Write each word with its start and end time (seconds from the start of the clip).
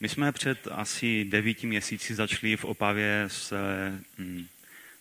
My 0.00 0.08
jsme 0.08 0.32
před 0.32 0.68
asi 0.70 1.24
devíti 1.24 1.66
měsíci 1.66 2.14
začali 2.14 2.56
v 2.56 2.64
Opavě 2.64 3.24
s, 3.28 3.54
mm, 4.18 4.46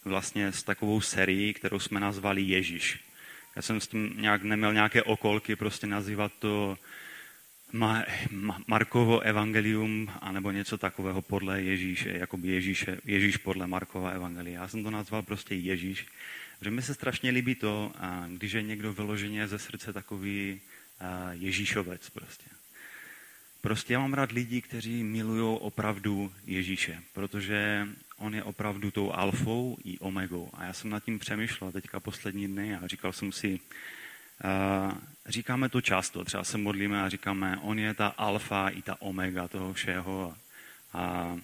vlastně 0.05 0.51
s 0.51 0.63
takovou 0.63 1.01
serií, 1.01 1.53
kterou 1.53 1.79
jsme 1.79 1.99
nazvali 1.99 2.41
Ježíš. 2.41 2.99
Já 3.55 3.61
jsem 3.61 3.81
s 3.81 3.87
tím 3.87 4.13
nějak 4.17 4.43
neměl 4.43 4.73
nějaké 4.73 5.03
okolky, 5.03 5.55
prostě 5.55 5.87
nazývat 5.87 6.31
to 6.39 6.77
Ma, 7.71 8.03
Ma, 8.31 8.59
Markovo 8.67 9.19
evangelium, 9.19 10.11
anebo 10.21 10.51
něco 10.51 10.77
takového 10.77 11.21
podle 11.21 11.61
Ježíše, 11.61 12.09
jako 12.09 12.39
Ježíše, 12.43 12.97
Ježíš 13.05 13.37
podle 13.37 13.67
Markova 13.67 14.09
evangelia. 14.09 14.61
Já 14.61 14.67
jsem 14.67 14.83
to 14.83 14.91
nazval 14.91 15.21
prostě 15.21 15.55
Ježíš, 15.55 16.05
že 16.61 16.71
mi 16.71 16.81
se 16.81 16.93
strašně 16.93 17.31
líbí 17.31 17.55
to, 17.55 17.93
když 18.27 18.51
je 18.51 18.61
někdo 18.61 18.93
vyloženě 18.93 19.47
ze 19.47 19.59
srdce 19.59 19.93
takový 19.93 20.61
Ježíšovec 21.31 22.09
prostě. 22.09 22.54
Prostě 23.65 23.93
já 23.93 23.99
mám 23.99 24.13
rád 24.13 24.31
lidi, 24.31 24.61
kteří 24.61 25.03
milují 25.03 25.59
opravdu 25.61 26.31
Ježíše, 26.45 27.01
protože 27.13 27.87
on 28.17 28.35
je 28.35 28.43
opravdu 28.43 28.91
tou 28.91 29.11
alfou 29.11 29.77
i 29.83 29.99
omegou. 29.99 30.49
A 30.53 30.65
já 30.65 30.73
jsem 30.73 30.89
nad 30.89 31.03
tím 31.03 31.19
přemýšlel 31.19 31.71
teďka 31.71 31.99
poslední 31.99 32.47
dny 32.47 32.75
a 32.75 32.87
říkal 32.87 33.13
jsem 33.13 33.31
si, 33.31 33.59
uh, 33.59 34.91
říkáme 35.25 35.69
to 35.69 35.81
často, 35.81 36.25
třeba 36.25 36.43
se 36.43 36.57
modlíme 36.57 37.03
a 37.03 37.09
říkáme, 37.09 37.57
on 37.61 37.79
je 37.79 37.93
ta 37.93 38.07
alfa 38.07 38.69
i 38.69 38.81
ta 38.81 39.01
omega 39.01 39.47
toho 39.47 39.73
všeho. 39.73 40.35
A 40.93 41.35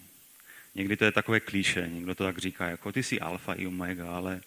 někdy 0.76 0.98
to 0.98 1.06
je 1.06 1.12
takové 1.12 1.40
klíše, 1.40 1.90
někdo 1.92 2.16
to 2.16 2.24
tak 2.24 2.38
říká, 2.38 2.68
jako 2.68 2.92
ty 2.92 3.04
jsi 3.04 3.20
alfa 3.20 3.54
i 3.54 3.68
omega, 3.68 4.12
ale 4.12 4.42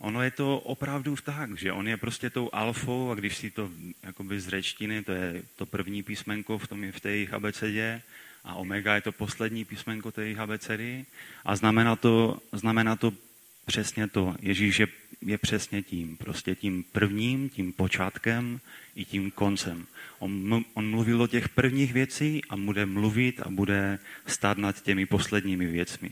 ono 0.00 0.22
je 0.22 0.30
to 0.30 0.58
opravdu 0.58 1.16
tak, 1.24 1.58
že 1.58 1.72
on 1.72 1.88
je 1.88 1.96
prostě 1.96 2.30
tou 2.30 2.50
alfou 2.52 3.10
a 3.10 3.14
když 3.14 3.36
si 3.36 3.50
to 3.50 3.70
jakoby 4.02 4.40
z 4.40 4.48
řečtiny, 4.48 5.02
to 5.02 5.12
je 5.12 5.42
to 5.56 5.66
první 5.66 6.02
písmenko 6.02 6.58
v, 6.58 6.68
tom, 6.68 6.92
v 6.92 7.00
té 7.00 7.10
jejich 7.10 7.32
abecedě 7.32 8.02
a 8.44 8.54
omega 8.54 8.94
je 8.94 9.00
to 9.00 9.12
poslední 9.12 9.64
písmenko 9.64 10.12
té 10.12 10.22
jejich 10.22 10.38
abecedy 10.38 11.04
a 11.44 11.56
znamená 11.56 11.96
to, 11.96 12.38
znamená 12.52 12.96
to 12.96 13.12
přesně 13.66 14.08
to. 14.08 14.36
Ježíš 14.40 14.78
je, 14.78 14.86
je 15.22 15.38
přesně 15.38 15.82
tím, 15.82 16.16
prostě 16.16 16.54
tím 16.54 16.84
prvním, 16.92 17.48
tím 17.48 17.72
počátkem 17.72 18.60
i 18.94 19.04
tím 19.04 19.30
koncem. 19.30 19.86
On, 20.18 20.64
on 20.74 20.90
mluvil 20.90 21.22
o 21.22 21.26
těch 21.26 21.48
prvních 21.48 21.92
věcí 21.92 22.42
a 22.48 22.56
bude 22.56 22.86
mluvit 22.86 23.40
a 23.40 23.50
bude 23.50 23.98
stát 24.26 24.58
nad 24.58 24.82
těmi 24.82 25.06
posledními 25.06 25.66
věcmi. 25.66 26.10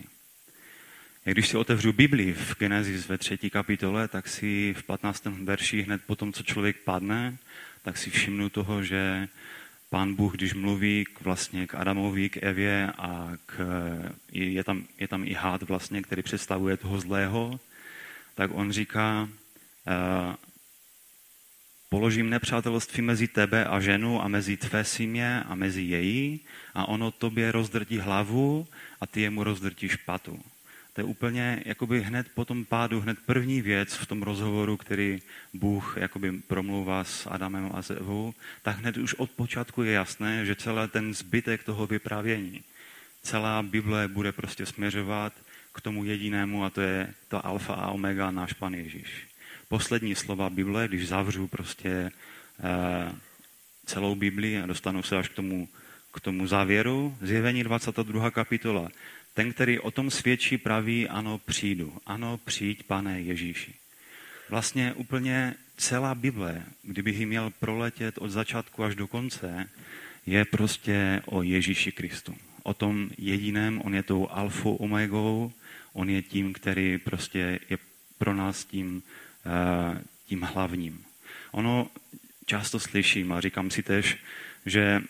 Když 1.31 1.49
si 1.49 1.57
otevřu 1.57 1.93
Bibli 1.93 2.33
v 2.33 2.59
Genesis 2.59 3.09
ve 3.09 3.19
třetí 3.19 3.51
kapitole, 3.51 4.09
tak 4.09 4.29
si 4.29 4.75
v 4.79 4.83
15. 4.83 5.25
verši 5.25 5.83
hned 5.83 6.03
po 6.07 6.17
tom, 6.17 6.33
co 6.33 6.43
člověk 6.43 6.77
padne, 6.77 7.37
tak 7.83 7.97
si 7.99 8.11
všimnu 8.11 8.49
toho, 8.49 8.83
že 8.83 9.29
pán 9.91 10.15
Bůh, 10.15 10.35
když 10.35 10.55
mluví 10.55 11.05
k, 11.05 11.21
vlastně 11.21 11.67
k 11.67 11.75
Adamovi, 11.75 12.29
k 12.29 12.37
Evě 12.37 12.93
a 12.99 13.33
k, 13.47 13.57
je, 14.33 14.65
tam, 14.65 14.85
je 14.99 15.09
tam 15.09 15.25
i 15.25 15.33
hád 15.33 15.63
vlastně, 15.63 16.03
který 16.03 16.23
představuje 16.23 16.77
toho 16.77 17.01
zlého, 17.01 17.61
tak 18.35 18.51
on 18.55 18.73
říká, 18.73 19.29
uh, 19.29 20.35
položím 21.89 22.31
nepřátelství 22.31 23.03
mezi 23.03 23.29
tebe 23.29 23.65
a 23.65 23.81
ženu 23.81 24.23
a 24.23 24.29
mezi 24.29 24.57
tvé 24.57 24.85
símě 24.85 25.43
a 25.43 25.55
mezi 25.55 25.83
její 25.83 26.41
a 26.75 26.89
ono 26.89 27.11
tobě 27.11 27.53
rozdrtí 27.53 27.99
hlavu 27.99 28.67
a 29.01 29.07
ty 29.07 29.21
jemu 29.21 29.45
rozdrtíš 29.45 29.97
patu. 29.97 30.41
To 30.99 31.03
je 31.03 31.07
úplně 31.07 31.63
jakoby 31.65 32.03
hned 32.03 32.27
po 32.35 32.45
tom 32.45 32.65
pádu, 32.65 33.01
hned 33.01 33.19
první 33.27 33.63
věc 33.63 33.95
v 33.95 34.07
tom 34.07 34.23
rozhovoru, 34.23 34.77
který 34.77 35.23
Bůh 35.55 35.97
jakoby 36.01 36.33
promluvá 36.33 37.05
s 37.05 37.27
Adamem 37.27 37.71
a 37.75 37.83
s 37.83 37.91
Evou, 37.91 38.35
tak 38.63 38.79
hned 38.79 38.97
už 38.97 39.15
od 39.15 39.31
počátku 39.31 39.83
je 39.83 39.93
jasné, 39.93 40.47
že 40.47 40.55
celý 40.55 40.89
ten 40.89 41.15
zbytek 41.15 41.65
toho 41.65 41.87
vyprávění, 41.87 42.63
celá 43.23 43.63
Bible 43.63 44.09
bude 44.09 44.33
prostě 44.33 44.67
směřovat 44.67 45.33
k 45.75 45.81
tomu 45.81 46.05
jedinému 46.05 46.65
a 46.65 46.71
to 46.71 46.81
je 46.81 47.15
to 47.29 47.47
alfa 47.47 47.75
a 47.75 47.91
omega, 47.91 48.31
náš 48.31 48.53
Pan 48.53 48.75
Ježíš. 48.75 49.27
Poslední 49.69 50.15
slova 50.15 50.51
Bible, 50.51 50.89
když 50.89 51.09
zavřu 51.09 51.47
prostě 51.47 51.91
eh, 51.91 53.13
celou 53.87 54.15
Bibli 54.15 54.63
a 54.63 54.67
dostanu 54.67 55.03
se 55.03 55.17
až 55.17 55.29
k 55.29 55.35
tomu, 55.35 55.69
k 56.15 56.21
tomu 56.21 56.47
závěru, 56.47 57.17
zjevení 57.23 57.65
22. 57.65 58.31
kapitola, 58.31 58.89
ten, 59.39 59.53
který 59.53 59.79
o 59.79 59.91
tom 59.91 60.11
svědčí, 60.11 60.59
praví, 60.59 61.09
ano, 61.09 61.39
přijdu. 61.39 61.93
Ano, 62.07 62.41
přijď, 62.45 62.83
pane 62.83 63.21
Ježíši. 63.21 63.75
Vlastně 64.49 64.93
úplně 64.93 65.55
celá 65.77 66.15
Bible, 66.15 66.63
kdybych 66.83 67.19
ji 67.19 67.27
měl 67.27 67.51
proletět 67.51 68.19
od 68.19 68.31
začátku 68.31 68.85
až 68.85 68.95
do 68.95 69.07
konce, 69.07 69.71
je 70.27 70.45
prostě 70.45 71.23
o 71.27 71.43
Ježíši 71.43 71.93
Kristu. 71.93 72.35
O 72.63 72.75
tom 72.75 73.11
jediném, 73.19 73.81
on 73.85 73.95
je 73.95 74.03
tou 74.03 74.29
alfou, 74.31 74.75
omegou, 74.75 75.53
on 75.93 76.11
je 76.11 76.23
tím, 76.23 76.53
který 76.53 76.99
prostě 76.99 77.61
je 77.71 77.79
pro 78.19 78.35
nás 78.35 78.65
tím, 78.65 79.03
eh, 79.47 80.03
tím 80.27 80.43
hlavním. 80.43 81.05
Ono 81.51 81.91
často 82.47 82.81
slyším 82.81 83.33
a 83.33 83.41
říkám 83.41 83.71
si 83.71 83.83
tež, 83.83 84.17
že 84.67 85.03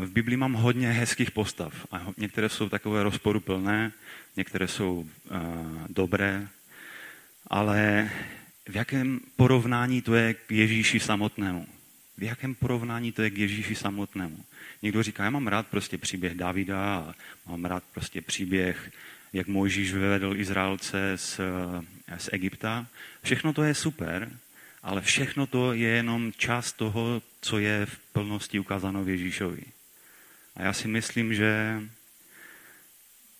v 0.00 0.10
Biblii 0.10 0.36
mám 0.36 0.52
hodně 0.52 0.92
hezkých 0.92 1.30
postav 1.30 1.86
a 1.90 2.06
některé 2.16 2.48
jsou 2.48 2.68
takové 2.68 3.02
rozporuplné, 3.02 3.92
některé 4.36 4.68
jsou 4.68 5.06
dobré, 5.88 6.48
ale 7.46 8.10
v 8.68 8.76
jakém 8.76 9.20
porovnání 9.36 10.02
to 10.02 10.14
je 10.14 10.34
k 10.34 10.52
Ježíši 10.52 11.00
samotnému? 11.00 11.66
V 12.18 12.22
jakém 12.22 12.54
porovnání 12.54 13.12
to 13.12 13.22
je 13.22 13.30
k 13.30 13.38
Ježíši 13.38 13.74
samotnému? 13.74 14.44
Někdo 14.82 15.02
říká, 15.02 15.24
já 15.24 15.30
mám 15.30 15.46
rád 15.46 15.66
prostě 15.66 15.98
příběh 15.98 16.34
Davida 16.34 16.96
a 16.96 17.14
mám 17.50 17.64
rád 17.64 17.82
prostě 17.94 18.22
příběh, 18.22 18.92
jak 19.32 19.46
Mojžíš 19.46 19.92
vyvedl 19.92 20.36
Izraelce 20.36 21.12
z, 21.16 21.40
z 22.18 22.28
Egypta. 22.32 22.86
Všechno 23.22 23.52
to 23.52 23.62
je 23.62 23.74
super, 23.74 24.30
ale 24.86 25.02
všechno 25.02 25.46
to 25.46 25.72
je 25.72 25.88
jenom 25.88 26.32
část 26.36 26.72
toho, 26.72 27.22
co 27.40 27.58
je 27.58 27.86
v 27.86 27.98
plnosti 28.12 28.58
ukázáno 28.58 29.04
v 29.04 29.08
Ježíšovi. 29.08 29.62
A 30.56 30.62
já 30.62 30.72
si 30.72 30.88
myslím, 30.88 31.34
že 31.34 31.82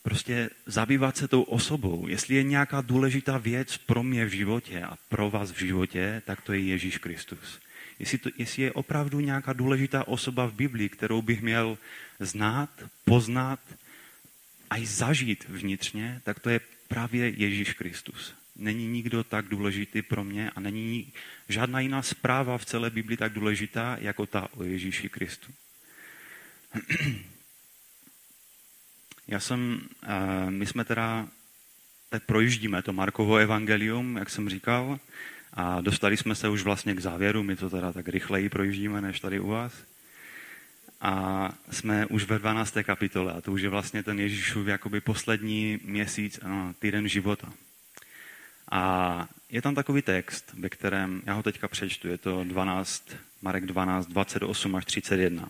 prostě 0.03 0.51
zabývat 0.67 1.17
se 1.17 1.29
tou 1.29 1.43
osobou, 1.43 2.07
jestli 2.09 2.34
je 2.34 2.43
nějaká 2.43 2.81
důležitá 2.81 3.39
věc 3.39 3.77
pro 3.77 4.03
mě 4.03 4.25
v 4.27 4.31
životě 4.31 4.83
a 4.83 4.99
pro 5.09 5.31
vás 5.31 5.51
v 5.51 5.59
životě, 5.59 6.23
tak 6.27 6.41
to 6.41 6.53
je 6.53 6.61
Ježíš 6.61 6.99
Kristus. 6.99 7.61
Jestli, 7.99 8.19
to, 8.19 8.31
jestli 8.39 8.63
je 8.63 8.73
opravdu 8.73 9.21
nějaká 9.21 9.53
důležitá 9.53 10.09
osoba 10.09 10.47
v 10.47 10.53
Biblii, 10.55 10.89
kterou 10.89 11.23
bych 11.23 11.43
měl 11.43 11.78
znát, 12.21 12.71
poznat 13.05 13.61
a 14.71 14.77
i 14.77 14.87
zažít 14.87 15.45
vnitřně, 15.49 16.21
tak 16.25 16.41
to 16.41 16.51
je 16.51 16.61
právě 16.89 17.28
Ježíš 17.28 17.73
Kristus 17.73 18.34
není 18.56 18.87
nikdo 18.87 19.25
tak 19.25 19.49
důležitý 19.49 20.03
pro 20.03 20.25
mě 20.25 20.50
a 20.50 20.61
není 20.61 21.12
žádná 21.49 21.81
jiná 21.81 22.03
zpráva 22.03 22.59
v 22.59 22.65
celé 22.65 22.91
Bibli 22.91 23.17
tak 23.17 23.33
důležitá, 23.33 23.97
jako 24.00 24.27
ta 24.27 24.49
o 24.53 24.65
Ježíši 24.65 25.09
Kristu. 25.09 25.53
Já 29.28 29.41
jsem, 29.41 29.81
eh, 30.03 30.50
my 30.50 30.66
jsme 30.66 30.84
teda, 30.84 31.28
tak 32.09 32.25
projíždíme 32.25 32.83
to 32.83 32.93
Markovo 32.93 33.37
evangelium, 33.37 34.16
jak 34.16 34.31
jsem 34.31 34.49
říkal, 34.49 34.99
a 35.53 35.81
dostali 35.81 36.16
jsme 36.16 36.34
se 36.34 36.49
už 36.49 36.62
vlastně 36.62 36.95
k 36.95 37.00
závěru, 37.00 37.43
my 37.43 37.56
to 37.56 37.71
teda 37.71 37.93
tak 37.93 38.09
rychleji 38.09 38.49
projíždíme, 38.49 39.00
než 39.00 39.21
tady 39.21 39.41
u 39.41 39.49
vás. 39.49 39.72
A 41.00 41.53
jsme 41.71 42.06
už 42.06 42.25
ve 42.25 42.39
12. 42.39 42.77
kapitole 42.83 43.33
a 43.33 43.41
to 43.41 43.53
už 43.53 43.62
je 43.62 43.69
vlastně 43.69 44.03
ten 44.03 44.21
Ježíšův 44.21 44.66
jakoby 44.66 45.00
poslední 45.00 45.78
měsíc, 45.84 46.41
no, 46.47 46.75
týden 46.78 47.09
života. 47.09 47.53
A 48.71 49.28
je 49.50 49.62
tam 49.62 49.75
takový 49.75 50.03
text, 50.03 50.54
ve 50.59 50.69
kterém, 50.69 51.22
já 51.27 51.32
ho 51.34 51.43
teďka 51.43 51.69
přečtu, 51.69 52.09
je 52.09 52.19
to 52.19 52.44
12, 52.44 53.16
Marek 53.43 53.66
12, 53.66 54.06
28 54.06 54.77
až 54.77 54.84
31. 54.84 55.49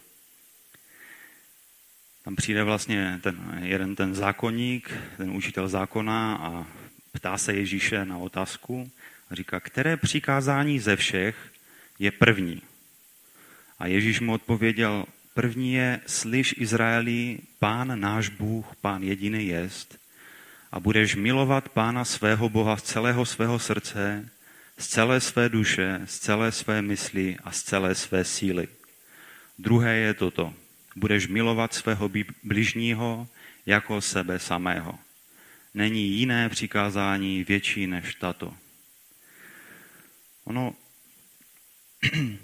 Tam 2.25 2.37
přijde 2.37 2.65
vlastně 2.65 3.21
ten, 3.23 3.61
jeden 3.63 3.97
ten 3.97 4.15
zákonník, 4.15 4.93
ten 5.17 5.31
učitel 5.31 5.69
zákona 5.69 6.37
a 6.37 6.67
ptá 7.13 7.39
se 7.39 7.55
Ježíše 7.55 8.05
na 8.05 8.19
otázku 8.19 8.91
a 9.31 9.35
říká, 9.35 9.61
které 9.61 9.97
přikázání 9.97 10.81
ze 10.81 10.97
všech 10.97 11.53
je 11.99 12.11
první? 12.11 12.63
A 13.79 13.87
Ježíš 13.87 14.21
mu 14.21 14.33
odpověděl, 14.33 15.05
první 15.35 15.73
je, 15.73 16.01
slyš 16.07 16.55
Izraeli, 16.59 17.39
pán 17.59 18.01
náš 18.01 18.29
Bůh, 18.29 18.77
pán 18.81 19.03
jediný 19.03 19.47
jest, 19.47 19.99
a 20.77 20.81
budeš 20.81 21.15
milovat 21.15 21.69
Pána 21.69 22.05
svého 22.05 22.49
Boha 22.49 22.77
z 22.77 22.83
celého 22.83 23.27
svého 23.27 23.59
srdce, 23.59 24.29
z 24.79 24.87
celé 24.89 25.21
své 25.21 25.49
duše, 25.49 26.01
z 26.05 26.19
celé 26.19 26.53
své 26.53 26.83
mysli 26.83 27.37
a 27.45 27.53
z 27.53 27.63
celé 27.63 27.95
své 27.95 28.25
síly. 28.25 28.69
Druhé 29.59 29.97
je 29.97 30.15
toto. 30.15 30.55
Budeš 30.97 31.29
milovat 31.29 31.75
svého 31.75 32.11
bližního 32.43 33.29
jako 33.67 34.01
sebe 34.01 34.39
samého. 34.39 34.99
Není 35.75 36.09
jiné 36.09 36.49
přikázání 36.49 37.45
větší 37.45 37.87
než 37.87 38.15
tato. 38.15 38.55
Ono, 40.45 40.75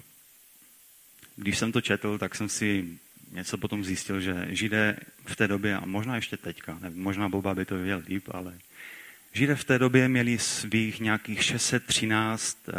když 1.37 1.59
jsem 1.59 1.73
to 1.73 1.81
četl, 1.81 2.19
tak 2.19 2.35
jsem 2.35 2.49
si 2.49 2.99
něco 3.33 3.59
potom 3.59 3.85
zjistil, 3.85 4.21
že 4.21 4.47
Židé 4.49 4.97
v 5.27 5.37
té 5.37 5.49
době, 5.49 5.77
a 5.77 5.87
možná 5.87 6.17
ještě 6.17 6.37
teďka, 6.37 6.79
ne, 6.83 6.91
možná 6.95 7.29
Boba 7.29 7.55
by 7.55 7.65
to 7.65 7.77
věděl 7.77 8.03
líp, 8.09 8.29
ale 8.31 8.59
Židé 9.33 9.55
v 9.55 9.65
té 9.65 9.79
době 9.79 10.09
měli 10.09 10.39
svých 10.39 11.01
nějakých 11.01 11.45
613 11.45 12.59
uh, 12.69 12.75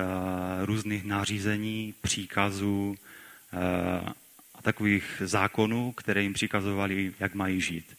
různých 0.65 1.03
nařízení, 1.03 1.93
příkazů 2.01 2.95
uh, 3.53 3.59
a 4.55 4.61
takových 4.61 5.21
zákonů, 5.25 5.91
které 5.91 6.23
jim 6.23 6.33
přikazovali, 6.33 7.13
jak 7.19 7.35
mají 7.35 7.61
žít. 7.61 7.97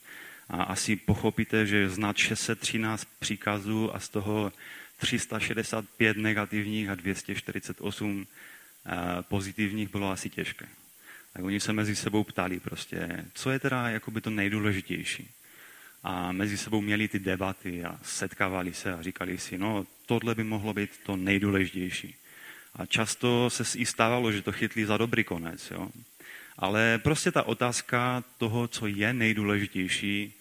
A 0.49 0.62
asi 0.62 0.97
pochopíte, 0.97 1.67
že 1.67 1.91
znát 1.91 2.17
613 2.17 3.09
příkazů 3.19 3.95
a 3.95 4.00
z 4.00 4.09
toho 4.09 4.53
365 4.97 6.17
negativních 6.17 6.89
a 6.89 6.95
248 6.95 8.17
uh, 8.17 8.23
pozitivních 9.23 9.91
bylo 9.91 10.11
asi 10.11 10.31
těžké. 10.31 10.67
Tak 11.35 11.45
oni 11.45 11.61
se 11.61 11.73
mezi 11.73 11.97
sebou 11.97 12.25
ptali 12.25 12.61
prostě, 12.61 13.25
co 13.35 13.51
je 13.51 13.59
teda 13.59 13.89
jakoby 13.89 14.21
to 14.21 14.31
nejdůležitější 14.31 15.31
a 16.05 16.33
mezi 16.33 16.59
sebou 16.59 16.81
měli 16.81 17.09
ty 17.09 17.19
debaty 17.19 17.85
a 17.85 17.99
setkávali 18.03 18.75
se 18.75 18.93
a 18.95 19.03
říkali 19.03 19.39
si, 19.39 19.59
no 19.59 19.87
tohle 20.07 20.35
by 20.35 20.45
mohlo 20.45 20.75
být 20.75 20.91
to 21.03 21.17
nejdůležitější. 21.17 22.15
A 22.75 22.87
často 22.87 23.51
se 23.51 23.79
i 23.79 23.87
stávalo, 23.87 24.33
že 24.33 24.43
to 24.43 24.53
chytli 24.53 24.87
za 24.87 24.97
dobrý 24.97 25.25
konec. 25.25 25.71
Jo? 25.71 25.89
Ale 26.59 26.99
prostě 26.99 27.33
ta 27.33 27.43
otázka 27.43 28.25
toho, 28.39 28.69
co 28.69 28.87
je 28.87 29.13
nejdůležitější, 29.13 30.33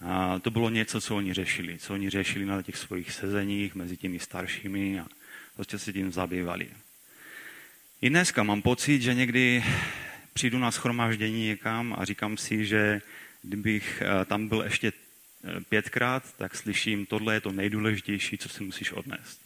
a 0.00 0.38
to 0.38 0.50
bylo 0.50 0.70
něco, 0.70 1.00
co 1.00 1.16
oni 1.16 1.34
řešili. 1.34 1.78
Co 1.78 1.94
oni 1.94 2.10
řešili 2.10 2.46
na 2.46 2.62
těch 2.62 2.76
svých 2.76 3.12
sezeních 3.12 3.74
mezi 3.74 3.96
těmi 3.96 4.18
staršími 4.18 5.00
a 5.00 5.06
prostě 5.54 5.78
se 5.78 5.92
tím 5.92 6.12
zabývali. 6.12 6.68
I 8.02 8.10
dneska 8.10 8.42
mám 8.42 8.62
pocit, 8.62 9.02
že 9.02 9.14
někdy 9.14 9.64
přijdu 10.32 10.58
na 10.58 10.70
schromáždění 10.70 11.46
někam 11.46 11.94
a 11.98 12.04
říkám 12.04 12.36
si, 12.36 12.66
že 12.66 13.00
kdybych 13.42 14.02
eh, 14.02 14.24
tam 14.24 14.48
byl 14.48 14.62
ještě 14.62 14.92
pětkrát, 15.68 16.36
tak 16.36 16.56
slyším, 16.56 17.06
tohle 17.06 17.34
je 17.34 17.40
to 17.40 17.52
nejdůležitější, 17.52 18.38
co 18.38 18.48
si 18.48 18.64
musíš 18.64 18.92
odnést. 18.92 19.40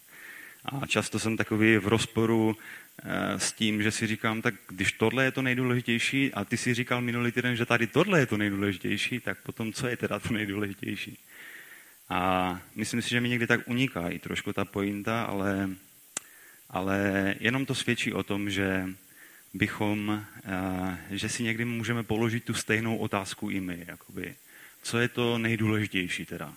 A 0.65 0.87
často 0.87 1.19
jsem 1.19 1.37
takový 1.37 1.79
v 1.79 1.89
rozporu 1.89 2.57
eh, 2.57 3.41
s 3.41 3.53
tím, 3.53 3.83
že 3.83 3.91
si 3.91 4.07
říkám, 4.07 4.43
tak 4.43 4.55
když 4.69 4.93
tohle 4.93 5.25
je 5.25 5.31
to 5.31 5.43
nejdůležitější 5.43 6.35
a 6.35 6.45
ty 6.45 6.57
si 6.57 6.75
říkal 6.75 7.01
minulý 7.01 7.33
týden, 7.33 7.57
že 7.57 7.67
tady 7.67 7.87
tohle 7.87 8.21
je 8.21 8.27
to 8.27 8.37
nejdůležitější, 8.37 9.21
tak 9.21 9.39
potom 9.43 9.73
co 9.73 9.87
je 9.87 9.97
teda 9.97 10.19
to 10.19 10.33
nejdůležitější? 10.33 11.19
A 12.09 12.61
myslím 12.75 13.03
si, 13.03 13.11
že 13.11 13.21
mi 13.21 13.29
někdy 13.29 13.47
tak 13.47 13.69
uniká 13.69 14.09
i 14.09 14.19
trošku 14.19 14.53
ta 14.53 14.65
pointa, 14.65 15.23
ale, 15.23 15.71
ale 16.71 17.35
jenom 17.41 17.67
to 17.67 17.75
svědčí 17.75 18.13
o 18.13 18.23
tom, 18.23 18.51
že 18.51 18.89
bychom, 19.59 20.25
eh, 20.45 20.99
že 21.11 21.29
si 21.29 21.43
někdy 21.43 21.65
můžeme 21.65 22.03
položit 22.03 22.45
tu 22.45 22.55
stejnou 22.55 22.97
otázku 22.97 23.51
i 23.51 23.61
my. 23.61 23.85
Jakoby 23.89 24.35
co 24.87 24.99
je 24.99 25.09
to 25.09 25.39
nejdůležitější 25.39 26.25
teda? 26.25 26.55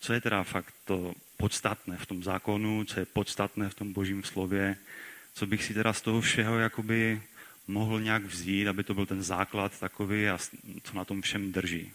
Co 0.00 0.12
je 0.12 0.20
teda 0.20 0.42
fakt 0.42 0.74
to 0.84 1.14
podstatné 1.36 1.96
v 1.96 2.06
tom 2.06 2.22
zákonu, 2.22 2.84
co 2.84 3.00
je 3.00 3.06
podstatné 3.06 3.68
v 3.68 3.74
tom 3.74 3.92
božím 3.92 4.24
slově, 4.24 4.76
co 5.34 5.46
bych 5.46 5.64
si 5.64 5.74
teda 5.74 5.92
z 5.92 6.00
toho 6.00 6.20
všeho 6.20 6.58
jakoby 6.58 7.22
mohl 7.66 8.00
nějak 8.00 8.22
vzít, 8.22 8.68
aby 8.68 8.84
to 8.84 8.94
byl 8.94 9.06
ten 9.06 9.22
základ 9.22 9.80
takový 9.80 10.28
a 10.28 10.38
co 10.82 10.96
na 10.96 11.04
tom 11.04 11.22
všem 11.22 11.52
drží. 11.52 11.92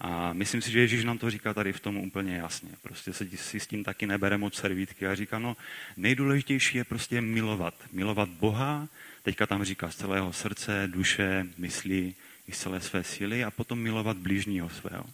A 0.00 0.32
myslím 0.32 0.62
si, 0.62 0.70
že 0.70 0.80
Ježíš 0.80 1.04
nám 1.04 1.18
to 1.18 1.30
říká 1.30 1.54
tady 1.54 1.72
v 1.72 1.80
tom 1.80 1.96
úplně 1.96 2.36
jasně. 2.36 2.70
Prostě 2.82 3.12
se 3.12 3.28
si 3.36 3.60
s 3.60 3.66
tím 3.66 3.84
taky 3.84 4.06
nebere 4.06 4.38
moc 4.38 4.54
servítky 4.54 5.06
a 5.06 5.14
říká, 5.14 5.38
no 5.38 5.56
nejdůležitější 5.96 6.78
je 6.78 6.84
prostě 6.84 7.20
milovat. 7.20 7.74
Milovat 7.92 8.28
Boha, 8.28 8.88
teďka 9.22 9.46
tam 9.46 9.64
říká 9.64 9.90
z 9.90 9.96
celého 9.96 10.32
srdce, 10.32 10.84
duše, 10.86 11.46
myslí, 11.58 12.14
i 12.48 12.52
celé 12.52 12.80
své 12.80 13.04
síly 13.04 13.44
a 13.44 13.50
potom 13.50 13.78
milovat 13.78 14.16
blížního 14.16 14.68
svého. 14.68 15.06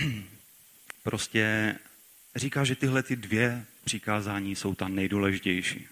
Prostě 1.02 1.74
říká, 2.36 2.64
že 2.64 2.76
tyhle 2.76 3.02
ty 3.02 3.16
dvě 3.16 3.64
přikázání 3.84 4.56
jsou 4.56 4.74
tam 4.74 4.94
nejdůležitější. 4.94 5.86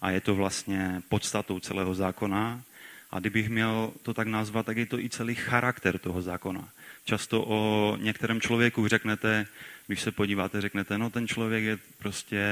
A 0.00 0.10
je 0.10 0.20
to 0.20 0.34
vlastně 0.34 1.02
podstatou 1.08 1.60
celého 1.60 1.94
zákona. 1.94 2.62
A 3.10 3.20
kdybych 3.20 3.48
měl 3.48 3.92
to 4.02 4.14
tak 4.14 4.26
nazvat, 4.26 4.66
tak 4.66 4.76
je 4.76 4.86
to 4.86 4.98
i 4.98 5.10
celý 5.10 5.34
charakter 5.34 5.98
toho 5.98 6.22
zákona. 6.22 6.68
Často 7.04 7.44
o 7.46 7.96
některém 8.00 8.40
člověku 8.40 8.88
řeknete, 8.88 9.46
když 9.86 10.00
se 10.00 10.12
podíváte, 10.12 10.60
řeknete, 10.60 10.98
no 10.98 11.10
ten 11.10 11.28
člověk 11.28 11.64
je 11.64 11.78
prostě 11.98 12.44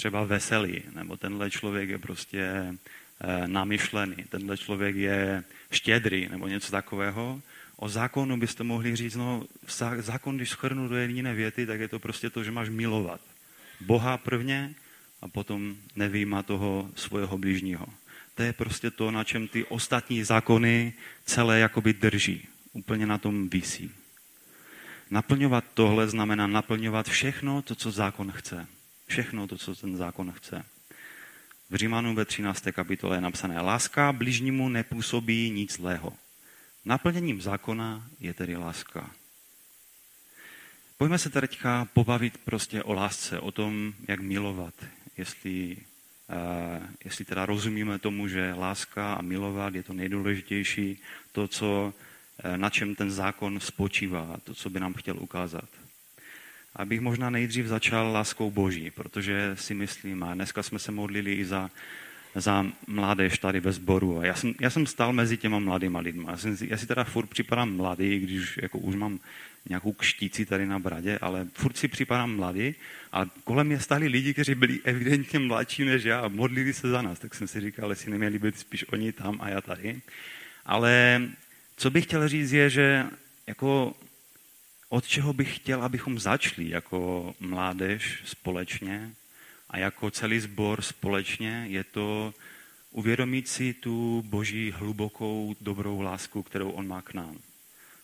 třeba 0.00 0.24
veselý, 0.24 0.82
nebo 0.96 1.16
tenhle 1.16 1.50
člověk 1.50 1.88
je 1.88 1.98
prostě 1.98 2.72
Eh, 3.20 3.48
namyšlený, 3.48 4.16
tenhle 4.28 4.56
člověk 4.56 4.96
je 4.96 5.44
štědrý 5.70 6.28
nebo 6.28 6.48
něco 6.48 6.70
takového. 6.72 7.42
O 7.76 7.88
zákonu 7.88 8.36
byste 8.36 8.64
mohli 8.64 8.96
říct, 8.96 9.16
no 9.16 9.44
zákon, 9.98 10.36
když 10.36 10.50
schrnu 10.50 10.88
do 10.88 10.96
jediné 10.96 11.34
věty, 11.34 11.66
tak 11.66 11.80
je 11.80 11.88
to 11.88 11.98
prostě 11.98 12.30
to, 12.30 12.44
že 12.44 12.50
máš 12.50 12.68
milovat. 12.68 13.20
Boha 13.80 14.16
prvně 14.16 14.74
a 15.22 15.28
potom 15.28 15.76
nevýma 15.96 16.42
toho 16.42 16.90
svého 16.94 17.38
blížního. 17.38 17.86
To 18.34 18.42
je 18.42 18.52
prostě 18.52 18.90
to, 18.90 19.10
na 19.10 19.24
čem 19.24 19.48
ty 19.48 19.64
ostatní 19.64 20.24
zákony 20.24 20.92
celé 21.24 21.58
jakoby 21.58 21.92
drží. 21.92 22.48
Úplně 22.72 23.06
na 23.06 23.18
tom 23.18 23.48
visí. 23.48 23.90
Naplňovat 25.10 25.64
tohle 25.74 26.08
znamená 26.08 26.46
naplňovat 26.46 27.08
všechno 27.08 27.62
to, 27.62 27.74
co 27.74 27.90
zákon 27.90 28.32
chce. 28.32 28.66
Všechno 29.10 29.46
to, 29.46 29.58
co 29.58 29.74
ten 29.74 29.96
zákon 29.96 30.32
chce. 30.32 30.64
V 31.70 31.74
Římanu 31.74 32.14
ve 32.14 32.24
13. 32.24 32.64
kapitole 32.72 33.16
je 33.16 33.20
napsané, 33.20 33.60
láska 33.60 34.12
bližnímu 34.12 34.68
nepůsobí 34.68 35.50
nic 35.50 35.72
zlého. 35.72 36.12
Naplněním 36.84 37.40
zákona 37.40 38.06
je 38.20 38.34
tedy 38.34 38.56
láska. 38.56 39.10
Pojďme 40.98 41.18
se 41.18 41.30
teďka 41.30 41.88
pobavit 41.92 42.38
prostě 42.38 42.82
o 42.82 42.92
lásce, 42.92 43.40
o 43.40 43.50
tom, 43.50 43.94
jak 44.08 44.20
milovat. 44.20 44.74
Jestli, 45.16 45.76
uh, 45.76 46.86
jestli 47.04 47.24
teda 47.24 47.46
rozumíme 47.46 47.98
tomu, 47.98 48.28
že 48.28 48.54
láska 48.54 49.14
a 49.14 49.22
milovat 49.22 49.74
je 49.74 49.82
to 49.82 49.92
nejdůležitější, 49.92 50.98
to, 51.32 51.48
co, 51.48 51.94
uh, 52.44 52.56
na 52.56 52.70
čem 52.70 52.94
ten 52.94 53.10
zákon 53.10 53.60
spočívá, 53.60 54.36
to, 54.44 54.54
co 54.54 54.70
by 54.70 54.80
nám 54.80 54.94
chtěl 54.94 55.16
ukázat 55.18 55.68
abych 56.76 57.00
možná 57.00 57.30
nejdřív 57.30 57.66
začal 57.66 58.12
láskou 58.12 58.50
Boží, 58.50 58.90
protože 58.90 59.56
si 59.60 59.74
myslím, 59.74 60.22
a 60.22 60.34
dneska 60.34 60.62
jsme 60.62 60.78
se 60.78 60.92
modlili 60.92 61.32
i 61.32 61.44
za, 61.44 61.70
za 62.34 62.66
mládež 62.86 63.38
tady 63.38 63.60
ve 63.60 63.72
sboru. 63.72 64.18
A 64.18 64.26
já 64.26 64.34
jsem, 64.34 64.54
já 64.60 64.70
jsem 64.70 64.86
stál 64.86 65.12
mezi 65.12 65.36
těma 65.36 65.58
mladýma 65.58 66.00
lidma. 66.00 66.30
Já, 66.30 66.36
jsem, 66.36 66.56
já 66.60 66.76
si 66.76 66.86
teda 66.86 67.04
furt 67.04 67.26
připadám 67.26 67.76
mladý, 67.76 68.18
když 68.18 68.58
jako 68.62 68.78
už 68.78 68.94
mám 68.94 69.18
nějakou 69.68 69.92
kštíci 69.92 70.46
tady 70.46 70.66
na 70.66 70.78
bradě, 70.78 71.18
ale 71.18 71.46
furt 71.54 71.76
si 71.76 71.88
připadám 71.88 72.36
mladý 72.36 72.74
a 73.12 73.26
kolem 73.44 73.66
mě 73.66 73.80
stáli 73.80 74.08
lidi, 74.08 74.32
kteří 74.32 74.54
byli 74.54 74.80
evidentně 74.84 75.38
mladší 75.38 75.84
než 75.84 76.04
já 76.04 76.20
a 76.20 76.28
modlili 76.28 76.72
se 76.72 76.90
za 76.90 77.02
nás. 77.02 77.18
Tak 77.18 77.34
jsem 77.34 77.48
si 77.48 77.60
říkal, 77.60 77.90
jestli 77.90 78.10
neměli 78.10 78.38
být 78.38 78.58
spíš 78.58 78.84
oni 78.92 79.12
tam 79.12 79.38
a 79.40 79.48
já 79.48 79.60
tady. 79.60 80.00
Ale 80.66 81.22
co 81.76 81.90
bych 81.90 82.04
chtěl 82.04 82.28
říct 82.28 82.52
je, 82.52 82.70
že 82.70 83.06
jako 83.46 83.94
od 84.90 85.06
čeho 85.06 85.32
bych 85.32 85.56
chtěl, 85.56 85.82
abychom 85.82 86.18
začali 86.18 86.70
jako 86.70 87.34
mládež 87.40 88.22
společně 88.24 89.10
a 89.70 89.78
jako 89.78 90.10
celý 90.10 90.40
sbor 90.40 90.82
společně, 90.82 91.66
je 91.68 91.84
to 91.84 92.34
uvědomit 92.90 93.48
si 93.48 93.74
tu 93.74 94.22
boží 94.26 94.70
hlubokou 94.70 95.56
dobrou 95.60 96.00
lásku, 96.00 96.42
kterou 96.42 96.70
on 96.70 96.88
má 96.88 97.02
k 97.02 97.14
nám. 97.14 97.38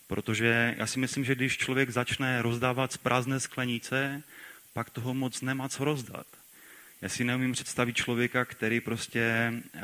Protože 0.06 0.74
já 0.78 0.86
si 0.86 0.98
myslím, 0.98 1.24
že 1.24 1.34
když 1.34 1.58
člověk 1.58 1.90
začne 1.90 2.42
rozdávat 2.42 2.92
z 2.92 2.96
prázdné 2.96 3.40
sklenice, 3.40 4.22
pak 4.72 4.90
toho 4.90 5.14
moc 5.14 5.40
nemá 5.40 5.68
co 5.68 5.84
rozdat. 5.84 6.26
Já 7.02 7.08
si 7.08 7.24
neumím 7.24 7.52
představit 7.52 7.96
člověka, 7.96 8.44
který 8.44 8.80
prostě 8.80 9.52
uh, 9.74 9.80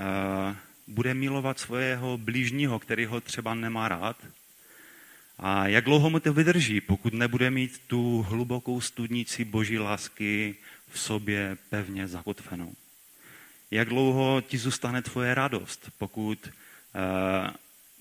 bude 0.86 1.14
milovat 1.14 1.58
svého 1.58 2.18
blížního, 2.18 2.78
který 2.78 3.04
ho 3.04 3.20
třeba 3.20 3.54
nemá 3.54 3.88
rád, 3.88 4.16
a 5.44 5.66
jak 5.68 5.84
dlouho 5.84 6.10
mu 6.10 6.20
to 6.20 6.32
vydrží, 6.32 6.80
pokud 6.80 7.14
nebude 7.14 7.50
mít 7.50 7.78
tu 7.86 8.22
hlubokou 8.22 8.80
studnici 8.80 9.44
boží 9.44 9.78
lásky 9.78 10.56
v 10.88 10.98
sobě 10.98 11.56
pevně 11.68 12.08
zakotvenou? 12.08 12.74
Jak 13.70 13.88
dlouho 13.88 14.40
ti 14.40 14.58
zůstane 14.58 15.02
tvoje 15.02 15.34
radost, 15.34 15.90
pokud, 15.98 16.48
eh, 16.48 17.50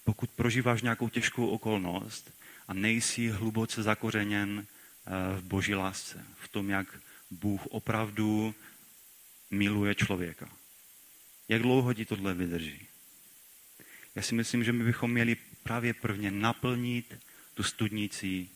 pokud 0.03 0.29
prožíváš 0.29 0.81
nějakou 0.81 1.09
těžkou 1.09 1.47
okolnost 1.47 2.31
a 2.67 2.73
nejsi 2.73 3.29
hluboce 3.29 3.83
zakořeněn 3.83 4.65
eh, 4.65 5.11
v 5.39 5.43
boží 5.43 5.75
lásce, 5.75 6.25
v 6.35 6.47
tom, 6.47 6.69
jak 6.69 6.87
Bůh 7.31 7.67
opravdu 7.67 8.55
miluje 9.51 9.95
člověka. 9.95 10.49
Jak 11.49 11.61
dlouho 11.61 11.93
ti 11.93 12.05
tohle 12.05 12.33
vydrží? 12.33 12.87
Já 14.15 14.21
si 14.21 14.35
myslím, 14.35 14.63
že 14.63 14.71
my 14.71 14.83
bychom 14.83 15.11
měli 15.11 15.37
právě 15.63 15.93
prvně 15.93 16.31
naplnit 16.31 17.17
tu 17.61 17.65
studnici 17.67 18.49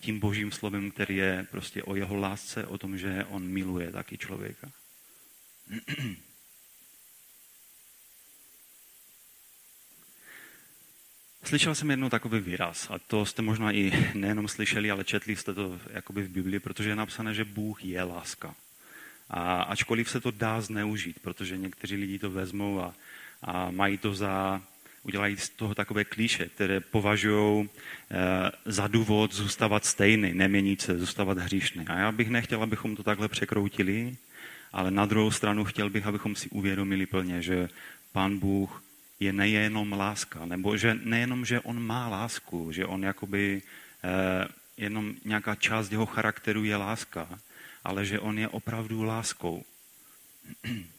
tím 0.00 0.20
božím 0.20 0.52
slovem, 0.52 0.90
který 0.90 1.16
je 1.16 1.46
prostě 1.50 1.82
o 1.82 1.96
jeho 1.96 2.16
lásce, 2.16 2.66
o 2.66 2.78
tom, 2.78 2.98
že 2.98 3.24
on 3.28 3.44
miluje 3.44 3.92
taky 3.92 4.18
člověka. 4.18 4.70
Slyšel 11.44 11.74
jsem 11.74 11.90
jednou 11.90 12.08
takový 12.08 12.40
výraz, 12.40 12.88
a 12.90 12.98
to 12.98 13.26
jste 13.26 13.42
možná 13.42 13.72
i 13.72 13.92
nejenom 14.14 14.48
slyšeli, 14.48 14.90
ale 14.90 15.04
četli 15.04 15.36
jste 15.36 15.54
to 15.54 15.80
jakoby 15.90 16.22
v 16.22 16.28
Biblii, 16.30 16.60
protože 16.60 16.88
je 16.88 16.96
napsané, 16.96 17.34
že 17.34 17.44
Bůh 17.44 17.84
je 17.84 18.02
láska. 18.02 18.54
A 19.30 19.62
ačkoliv 19.62 20.10
se 20.10 20.20
to 20.20 20.30
dá 20.30 20.60
zneužít, 20.60 21.18
protože 21.20 21.56
někteří 21.56 21.96
lidi 21.96 22.18
to 22.18 22.30
vezmou 22.30 22.80
a, 22.80 22.94
a 23.42 23.70
mají 23.70 23.98
to 23.98 24.14
za, 24.14 24.62
udělají 25.02 25.36
z 25.36 25.48
toho 25.48 25.74
takové 25.74 26.04
klíše, 26.04 26.48
které 26.48 26.80
považují 26.80 27.68
e, 27.68 27.70
za 28.64 28.86
důvod 28.86 29.34
zůstávat 29.34 29.84
stejný, 29.84 30.34
neměnit 30.34 30.80
se, 30.80 30.98
zůstávat 30.98 31.38
hříšný. 31.38 31.86
A 31.86 31.98
já 31.98 32.12
bych 32.12 32.30
nechtěl, 32.30 32.62
abychom 32.62 32.96
to 32.96 33.02
takhle 33.02 33.28
překroutili, 33.28 34.16
ale 34.72 34.90
na 34.90 35.06
druhou 35.06 35.30
stranu 35.30 35.64
chtěl 35.64 35.90
bych, 35.90 36.06
abychom 36.06 36.36
si 36.36 36.48
uvědomili 36.48 37.06
plně, 37.06 37.42
že 37.42 37.68
Pán 38.12 38.38
Bůh 38.38 38.82
je 39.20 39.32
nejenom 39.32 39.92
láska, 39.92 40.44
nebo 40.44 40.76
že 40.76 40.94
nejenom, 40.94 41.44
že 41.44 41.60
on 41.60 41.82
má 41.82 42.08
lásku, 42.08 42.72
že 42.72 42.86
on 42.86 43.04
jakoby 43.04 43.62
eh, 44.04 44.48
jenom 44.76 45.14
nějaká 45.24 45.54
část 45.54 45.92
jeho 45.92 46.06
charakteru 46.06 46.64
je 46.64 46.76
láska, 46.76 47.38
ale 47.84 48.04
že 48.04 48.20
on 48.20 48.38
je 48.38 48.48
opravdu 48.48 49.02
láskou. 49.02 49.64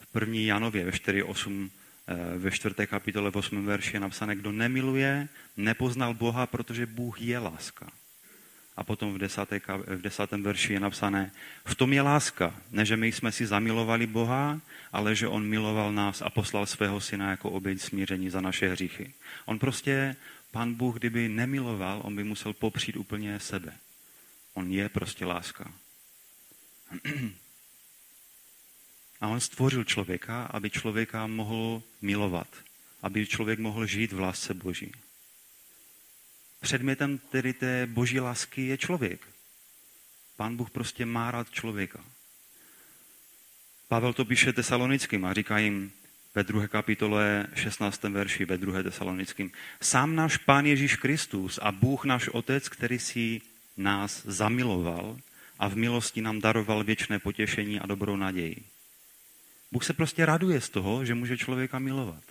V 0.00 0.06
první 0.12 0.46
Janově 0.46 0.84
ve 0.84 0.90
4.8 0.90 1.66
eh, 1.66 1.85
ve 2.36 2.50
čtvrté 2.50 2.86
kapitole 2.86 3.30
v 3.30 3.36
8. 3.36 3.66
verši 3.66 3.96
je 3.96 4.00
napsané, 4.00 4.36
kdo 4.36 4.52
nemiluje, 4.52 5.28
nepoznal 5.56 6.14
Boha, 6.14 6.46
protože 6.46 6.86
Bůh 6.86 7.22
je 7.22 7.38
láska. 7.38 7.90
A 8.76 8.84
potom 8.84 9.14
v, 9.14 9.18
desáté, 9.18 9.60
v 9.86 10.00
desátém 10.00 10.42
verši 10.42 10.72
je 10.72 10.80
napsané, 10.80 11.32
v 11.64 11.74
tom 11.74 11.92
je 11.92 12.02
láska, 12.02 12.54
ne 12.70 12.84
že 12.84 12.96
my 12.96 13.12
jsme 13.12 13.32
si 13.32 13.46
zamilovali 13.46 14.06
Boha, 14.06 14.60
ale 14.92 15.14
že 15.14 15.28
on 15.28 15.42
miloval 15.42 15.92
nás 15.92 16.22
a 16.22 16.30
poslal 16.30 16.66
svého 16.66 17.00
syna 17.00 17.30
jako 17.30 17.50
oběť 17.50 17.80
smíření 17.80 18.30
za 18.30 18.40
naše 18.40 18.68
hříchy. 18.68 19.14
On 19.44 19.58
prostě, 19.58 20.16
pan 20.50 20.74
Bůh, 20.74 20.96
kdyby 20.96 21.28
nemiloval, 21.28 22.00
on 22.04 22.16
by 22.16 22.24
musel 22.24 22.52
popřít 22.52 22.96
úplně 22.96 23.40
sebe. 23.40 23.72
On 24.54 24.72
je 24.72 24.88
prostě 24.88 25.24
láska. 25.24 25.72
A 29.20 29.28
on 29.28 29.40
stvořil 29.40 29.84
člověka, 29.84 30.44
aby 30.44 30.70
člověka 30.70 31.26
mohl 31.26 31.82
milovat, 32.02 32.48
aby 33.02 33.26
člověk 33.26 33.58
mohl 33.58 33.86
žít 33.86 34.12
v 34.12 34.20
lásce 34.20 34.54
Boží 34.54 34.92
předmětem 36.66 37.18
tedy 37.18 37.52
té 37.52 37.86
boží 37.86 38.20
lásky 38.20 38.66
je 38.66 38.78
člověk. 38.78 39.20
Pán 40.36 40.56
Bůh 40.56 40.70
prostě 40.70 41.06
má 41.06 41.30
rád 41.30 41.50
člověka. 41.50 42.04
Pavel 43.88 44.12
to 44.12 44.24
píše 44.24 44.52
tesalonickým 44.52 45.24
a 45.24 45.32
říká 45.32 45.58
jim 45.58 45.92
ve 46.34 46.42
druhé 46.42 46.68
kapitole 46.68 47.46
16. 47.54 48.02
verši, 48.02 48.44
ve 48.44 48.58
druhé 48.58 48.82
tesalonickým. 48.82 49.50
Sám 49.80 50.16
náš 50.16 50.36
Pán 50.36 50.66
Ježíš 50.66 50.96
Kristus 50.96 51.58
a 51.62 51.72
Bůh 51.72 52.04
náš 52.04 52.28
Otec, 52.28 52.68
který 52.68 52.98
si 52.98 53.40
nás 53.76 54.26
zamiloval 54.26 55.18
a 55.58 55.68
v 55.68 55.76
milosti 55.76 56.22
nám 56.22 56.40
daroval 56.40 56.84
věčné 56.84 57.18
potěšení 57.18 57.80
a 57.80 57.86
dobrou 57.86 58.16
naději. 58.16 58.75
Bůh 59.72 59.84
se 59.84 59.92
prostě 59.92 60.26
raduje 60.26 60.60
z 60.60 60.68
toho, 60.68 61.04
že 61.04 61.14
může 61.14 61.38
člověka 61.38 61.78
milovat. 61.78 62.22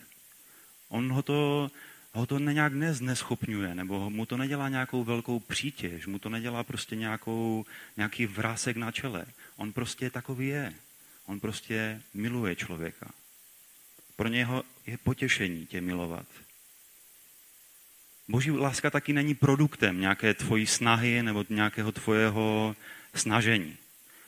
On 0.90 1.12
ho 1.12 1.22
to 1.22 1.72
ho 2.16 2.26
to 2.26 2.40
nějak 2.40 2.74
neschopňuje, 3.00 3.76
nebo 3.76 4.10
mu 4.10 4.26
to 4.26 4.38
nedělá 4.38 4.70
nějakou 4.70 5.04
velkou 5.04 5.40
přítěž, 5.40 6.08
mu 6.08 6.20
to 6.20 6.30
nedělá 6.30 6.64
prostě 6.64 6.96
nějakou, 6.96 7.66
nějaký 7.98 8.26
vrásek 8.26 8.78
na 8.78 8.92
čele. 8.92 9.26
On 9.56 9.74
prostě 9.74 10.10
takový 10.10 10.48
je. 10.48 10.74
On 11.26 11.40
prostě 11.40 12.02
miluje 12.14 12.56
člověka. 12.56 13.12
Pro 14.16 14.28
něho 14.28 14.64
je 14.88 14.98
potěšení 14.98 15.68
tě 15.68 15.82
milovat. 15.82 16.26
Boží 18.28 18.52
láska 18.52 18.90
taky 18.90 19.14
není 19.14 19.36
produktem 19.36 20.00
nějaké 20.00 20.34
tvojí 20.34 20.68
snahy 20.68 21.24
nebo 21.24 21.46
nějakého 21.50 21.92
tvojeho 21.92 22.76
snažení. 23.16 23.78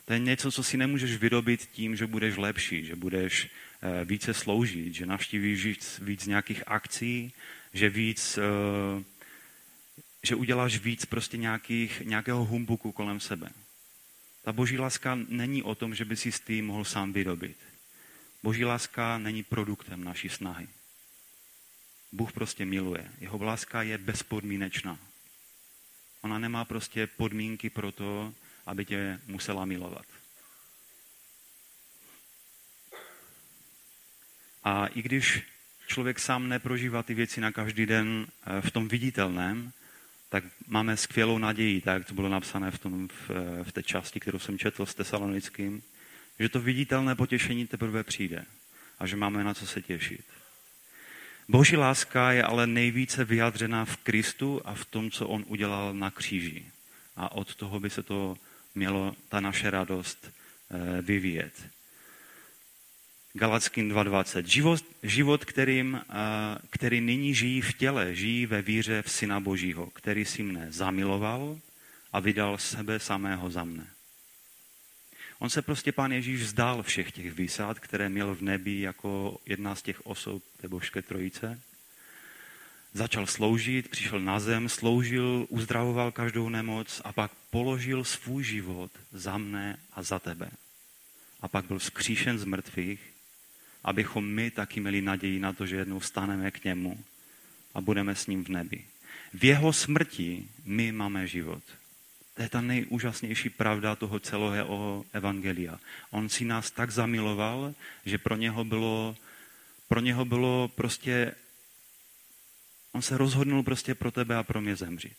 To 0.07 0.13
je 0.13 0.19
něco, 0.19 0.51
co 0.51 0.63
si 0.63 0.77
nemůžeš 0.77 1.17
vyrobit 1.17 1.69
tím, 1.71 1.95
že 1.95 2.07
budeš 2.07 2.37
lepší, 2.37 2.85
že 2.85 2.95
budeš 2.95 3.47
eh, 3.47 4.05
více 4.05 4.33
sloužit, 4.33 4.93
že 4.93 5.05
navštívíš 5.05 5.65
víc, 5.65 5.99
víc 6.03 6.25
nějakých 6.25 6.63
akcí, 6.67 7.33
že 7.73 7.89
víc, 7.89 8.37
eh, 8.37 9.03
že 10.23 10.35
uděláš 10.35 10.77
víc 10.77 11.05
prostě 11.05 11.37
nějakých, 11.37 12.01
nějakého 12.01 12.45
humbuku 12.45 12.91
kolem 12.91 13.19
sebe. 13.19 13.49
Ta 14.43 14.53
boží 14.53 14.77
láska 14.77 15.19
není 15.27 15.63
o 15.63 15.75
tom, 15.75 15.95
že 15.95 16.05
by 16.05 16.15
si 16.15 16.31
s 16.31 16.39
tím 16.39 16.65
mohl 16.65 16.85
sám 16.85 17.13
vyrobit. 17.13 17.57
Boží 18.43 18.65
láska 18.65 19.17
není 19.17 19.43
produktem 19.43 20.03
naší 20.03 20.29
snahy. 20.29 20.67
Bůh 22.11 22.31
prostě 22.31 22.65
miluje. 22.65 23.11
Jeho 23.19 23.43
láska 23.43 23.81
je 23.81 23.97
bezpodmínečná. 23.97 24.99
Ona 26.21 26.39
nemá 26.39 26.65
prostě 26.65 27.07
podmínky 27.07 27.69
pro 27.69 27.91
to, 27.91 28.33
aby 28.67 28.85
tě 28.85 29.19
musela 29.27 29.65
milovat. 29.65 30.05
A 34.63 34.87
i 34.87 35.01
když 35.01 35.43
člověk 35.87 36.19
sám 36.19 36.49
neprožívá 36.49 37.03
ty 37.03 37.13
věci 37.13 37.41
na 37.41 37.51
každý 37.51 37.85
den 37.85 38.27
eh, 38.27 38.61
v 38.61 38.71
tom 38.71 38.87
viditelném, 38.87 39.71
tak 40.29 40.43
máme 40.67 40.97
skvělou 40.97 41.37
naději, 41.37 41.81
tak 41.81 41.93
jak 41.93 42.07
to 42.07 42.13
bylo 42.13 42.29
napsané 42.29 42.71
v, 42.71 42.79
tom, 42.79 43.07
v, 43.07 43.31
eh, 43.31 43.63
v 43.63 43.71
té 43.71 43.83
části, 43.83 44.19
kterou 44.19 44.39
jsem 44.39 44.59
četl 44.59 44.85
s 44.85 44.95
tesalonickým, 44.95 45.83
že 46.39 46.49
to 46.49 46.61
viditelné 46.61 47.15
potěšení 47.15 47.67
teprve 47.67 48.03
přijde 48.03 48.45
a 48.99 49.07
že 49.07 49.15
máme 49.15 49.43
na 49.43 49.53
co 49.53 49.67
se 49.67 49.81
těšit. 49.81 50.25
Boží 51.47 51.77
láska 51.77 52.31
je 52.31 52.43
ale 52.43 52.67
nejvíce 52.67 53.25
vyjádřená 53.25 53.85
v 53.85 53.97
Kristu 53.97 54.61
a 54.65 54.73
v 54.73 54.85
tom, 54.85 55.11
co 55.11 55.27
on 55.27 55.43
udělal 55.47 55.93
na 55.93 56.11
kříži. 56.11 56.65
A 57.15 57.31
od 57.31 57.55
toho 57.55 57.79
by 57.79 57.89
se 57.89 58.03
to 58.03 58.37
mělo 58.77 59.15
ta 59.29 59.39
naše 59.39 59.69
radost 59.69 60.29
eh, 60.29 61.01
vyvíjet. 61.01 61.53
Galackým 63.33 63.91
2.20. 63.91 64.45
Život, 64.45 64.83
život 65.03 65.45
kterým, 65.45 66.01
který 66.69 67.01
nyní 67.01 67.35
žijí 67.35 67.61
v 67.61 67.73
těle, 67.73 68.15
žijí 68.15 68.45
ve 68.45 68.61
víře 68.61 69.01
v 69.01 69.11
Syna 69.11 69.39
Božího, 69.39 69.85
který 69.85 70.25
si 70.25 70.43
mne 70.43 70.71
zamiloval 70.71 71.59
a 72.13 72.19
vydal 72.19 72.57
sebe 72.57 72.99
samého 72.99 73.49
za 73.49 73.63
mne. 73.63 73.87
On 75.39 75.49
se 75.49 75.61
prostě 75.61 75.91
pán 75.91 76.11
Ježíš 76.11 76.41
vzdál 76.41 76.83
všech 76.83 77.11
těch 77.11 77.33
výsad, 77.33 77.79
které 77.79 78.09
měl 78.09 78.35
v 78.35 78.41
nebi 78.41 78.79
jako 78.79 79.39
jedna 79.45 79.75
z 79.75 79.81
těch 79.81 80.05
osob 80.05 80.43
té 80.61 80.67
božské 80.67 81.01
trojice. 81.01 81.61
Začal 82.97 83.27
sloužit, 83.27 83.89
přišel 83.89 84.19
na 84.19 84.39
zem, 84.39 84.69
sloužil, 84.69 85.45
uzdravoval 85.49 86.11
každou 86.11 86.49
nemoc 86.49 87.01
a 87.03 87.13
pak 87.13 87.31
položil 87.49 88.03
svůj 88.03 88.43
život 88.43 88.91
za 89.11 89.37
mne 89.37 89.77
a 89.93 90.03
za 90.03 90.19
tebe. 90.19 90.49
A 91.41 91.47
pak 91.47 91.65
byl 91.65 91.79
skříšen 91.79 92.39
z 92.39 92.45
mrtvých 92.45 92.99
abychom 93.87 94.25
my 94.25 94.51
taky 94.51 94.79
měli 94.79 95.01
naději 95.01 95.39
na 95.39 95.53
to, 95.53 95.65
že 95.65 95.75
jednou 95.75 96.01
staneme 96.01 96.51
k 96.51 96.63
němu 96.63 96.99
a 97.73 97.81
budeme 97.81 98.15
s 98.15 98.27
ním 98.27 98.43
v 98.43 98.49
nebi. 98.49 98.83
V 99.33 99.43
jeho 99.43 99.73
smrti 99.73 100.47
my 100.65 100.91
máme 100.91 101.27
život. 101.27 101.63
To 102.35 102.41
je 102.41 102.49
ta 102.49 102.61
nejúžasnější 102.61 103.49
pravda 103.49 103.95
toho 103.95 104.19
celého 104.19 105.05
evangelia. 105.13 105.79
On 106.11 106.29
si 106.29 106.45
nás 106.45 106.71
tak 106.71 106.91
zamiloval, 106.91 107.73
že 108.05 108.17
pro 108.17 108.35
něho 108.35 108.63
bylo, 108.63 109.15
pro 109.87 109.99
něho 109.99 110.25
bylo 110.25 110.67
prostě, 110.75 111.35
on 112.97 113.01
se 113.01 113.17
rozhodnul 113.17 113.63
prostě 113.63 113.95
pro 113.95 114.11
tebe 114.11 114.35
a 114.35 114.43
pro 114.43 114.61
mě 114.61 114.75
zemřít. 114.75 115.17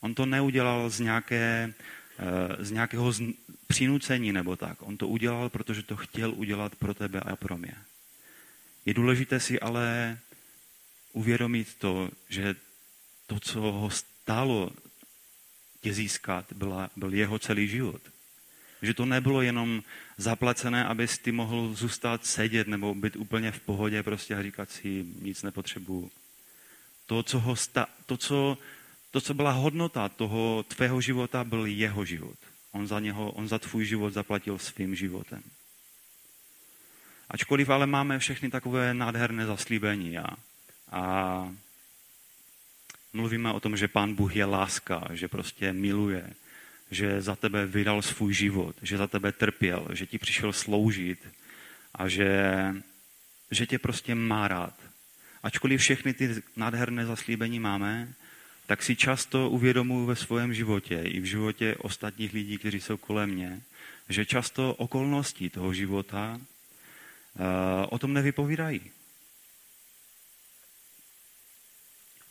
On 0.00 0.14
to 0.14 0.26
neudělal 0.26 0.90
z 0.90 1.00
nějaké 1.00 1.74
Eh, 2.20 2.64
z 2.64 2.70
nějakého 2.70 3.12
přinucení 3.66 4.32
nebo 4.32 4.56
tak. 4.56 4.82
On 4.82 4.96
to 4.96 5.08
udělal, 5.08 5.48
protože 5.48 5.82
to 5.82 5.96
chtěl 5.96 6.32
udělat 6.36 6.76
pro 6.76 6.94
tebe 6.94 7.20
a 7.20 7.36
pro 7.36 7.58
mě. 7.58 7.74
Je 8.86 8.94
důležité 8.94 9.40
si 9.40 9.60
ale 9.60 10.18
uvědomit 11.12 11.74
to, 11.74 12.10
že 12.28 12.54
to, 13.26 13.40
co 13.40 13.60
ho 13.60 13.90
stálo 13.90 14.70
tě 15.80 15.94
získat, 15.94 16.52
byla, 16.52 16.90
byl 16.96 17.14
jeho 17.14 17.38
celý 17.38 17.68
život. 17.68 18.02
Že 18.82 18.94
to 18.94 19.06
nebylo 19.06 19.42
jenom 19.42 19.82
zaplacené, 20.16 20.84
abys 20.84 21.18
ty 21.18 21.32
mohl 21.32 21.74
zůstat 21.74 22.26
sedět 22.26 22.68
nebo 22.68 22.94
být 22.94 23.16
úplně 23.16 23.52
v 23.52 23.60
pohodě 23.60 24.02
prostě 24.02 24.34
a 24.34 24.42
říkat 24.42 24.70
si, 24.70 25.04
nic 25.22 25.42
nepotřebuju. 25.42 26.10
To, 27.10 27.22
co, 27.22 27.38
ho 27.40 27.56
sta, 27.56 27.86
to, 28.06 28.16
co 28.16 28.58
to, 29.10 29.20
co 29.20 29.34
byla 29.34 29.50
hodnota 29.50 30.08
toho 30.08 30.62
tvého 30.62 31.00
života, 31.00 31.44
byl 31.44 31.66
jeho 31.66 32.04
život. 32.04 32.38
On 32.72 32.86
za, 32.86 33.00
něho, 33.00 33.30
on 33.30 33.48
za 33.48 33.58
tvůj 33.58 33.84
život 33.84 34.14
zaplatil 34.14 34.58
svým 34.58 34.94
životem. 34.94 35.42
Ačkoliv 37.30 37.68
ale 37.68 37.86
máme 37.86 38.18
všechny 38.18 38.50
takové 38.50 38.94
nádherné 38.94 39.46
zaslíbení 39.46 40.18
a, 40.18 40.26
a 40.90 41.54
mluvíme 43.12 43.52
o 43.52 43.60
tom, 43.60 43.76
že 43.76 43.88
Pán 43.88 44.14
Bůh 44.14 44.36
je 44.36 44.44
láska, 44.44 45.08
že 45.12 45.28
prostě 45.28 45.72
miluje, 45.72 46.30
že 46.90 47.22
za 47.22 47.36
tebe 47.36 47.66
vydal 47.66 48.02
svůj 48.02 48.34
život, 48.34 48.76
že 48.82 48.96
za 48.96 49.06
tebe 49.06 49.32
trpěl, 49.32 49.86
že 49.92 50.06
ti 50.06 50.18
přišel 50.18 50.52
sloužit 50.52 51.28
a 51.94 52.08
že, 52.08 52.54
že 53.50 53.66
tě 53.66 53.78
prostě 53.78 54.14
má 54.14 54.48
rád. 54.48 54.89
Ačkoliv 55.42 55.80
všechny 55.80 56.14
ty 56.14 56.42
nádherné 56.56 57.06
zaslíbení 57.06 57.60
máme, 57.60 58.08
tak 58.66 58.82
si 58.82 58.96
často 58.96 59.50
uvědomuji 59.50 60.06
ve 60.06 60.16
svém 60.16 60.54
životě 60.54 61.02
i 61.04 61.20
v 61.20 61.24
životě 61.24 61.76
ostatních 61.76 62.32
lidí, 62.32 62.58
kteří 62.58 62.80
jsou 62.80 62.96
kolem 62.96 63.30
mě, 63.30 63.62
že 64.08 64.26
často 64.26 64.74
okolnosti 64.74 65.50
toho 65.50 65.74
života 65.74 66.40
uh, 66.40 67.44
o 67.90 67.98
tom 67.98 68.12
nevypovídají. 68.12 68.80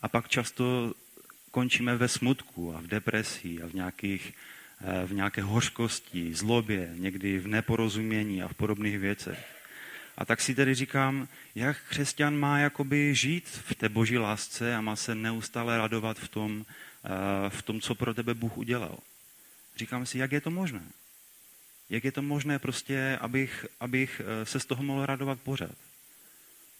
A 0.02 0.08
pak 0.08 0.28
často 0.28 0.94
končíme 1.50 1.96
ve 1.96 2.08
smutku 2.08 2.76
a 2.76 2.80
v 2.80 2.86
depresii 2.86 3.62
a 3.62 3.66
v, 3.66 3.74
nějakých, 3.74 4.34
uh, 4.80 5.08
v 5.08 5.12
nějaké 5.12 5.42
hořkosti, 5.42 6.34
zlobě, 6.34 6.92
někdy 6.96 7.38
v 7.38 7.46
neporozumění 7.48 8.42
a 8.42 8.48
v 8.48 8.54
podobných 8.54 8.98
věcech. 8.98 9.59
A 10.18 10.24
tak 10.24 10.40
si 10.40 10.54
tedy 10.54 10.74
říkám, 10.74 11.28
jak 11.54 11.76
křesťan 11.88 12.36
má 12.36 12.58
jakoby 12.58 13.14
žít 13.14 13.48
v 13.48 13.74
té 13.74 13.88
boží 13.88 14.18
lásce 14.18 14.74
a 14.74 14.80
má 14.80 14.96
se 14.96 15.14
neustále 15.14 15.78
radovat 15.78 16.18
v 16.18 16.28
tom, 16.28 16.58
uh, 16.58 16.64
v 17.48 17.62
tom 17.62 17.80
co 17.80 17.94
pro 17.94 18.14
tebe 18.14 18.34
Bůh 18.34 18.58
udělal. 18.58 18.98
Říkám 19.76 20.06
si, 20.06 20.18
jak 20.18 20.32
je 20.32 20.40
to 20.40 20.50
možné? 20.50 20.82
jak 21.90 22.04
je 22.04 22.12
to 22.12 22.22
možné 22.22 22.58
prostě, 22.58 23.18
abych, 23.20 23.66
abych 23.80 24.22
eh, 24.24 24.46
se 24.46 24.60
z 24.60 24.64
toho 24.64 24.82
mohl 24.82 25.06
radovat 25.06 25.40
pořád. 25.40 25.74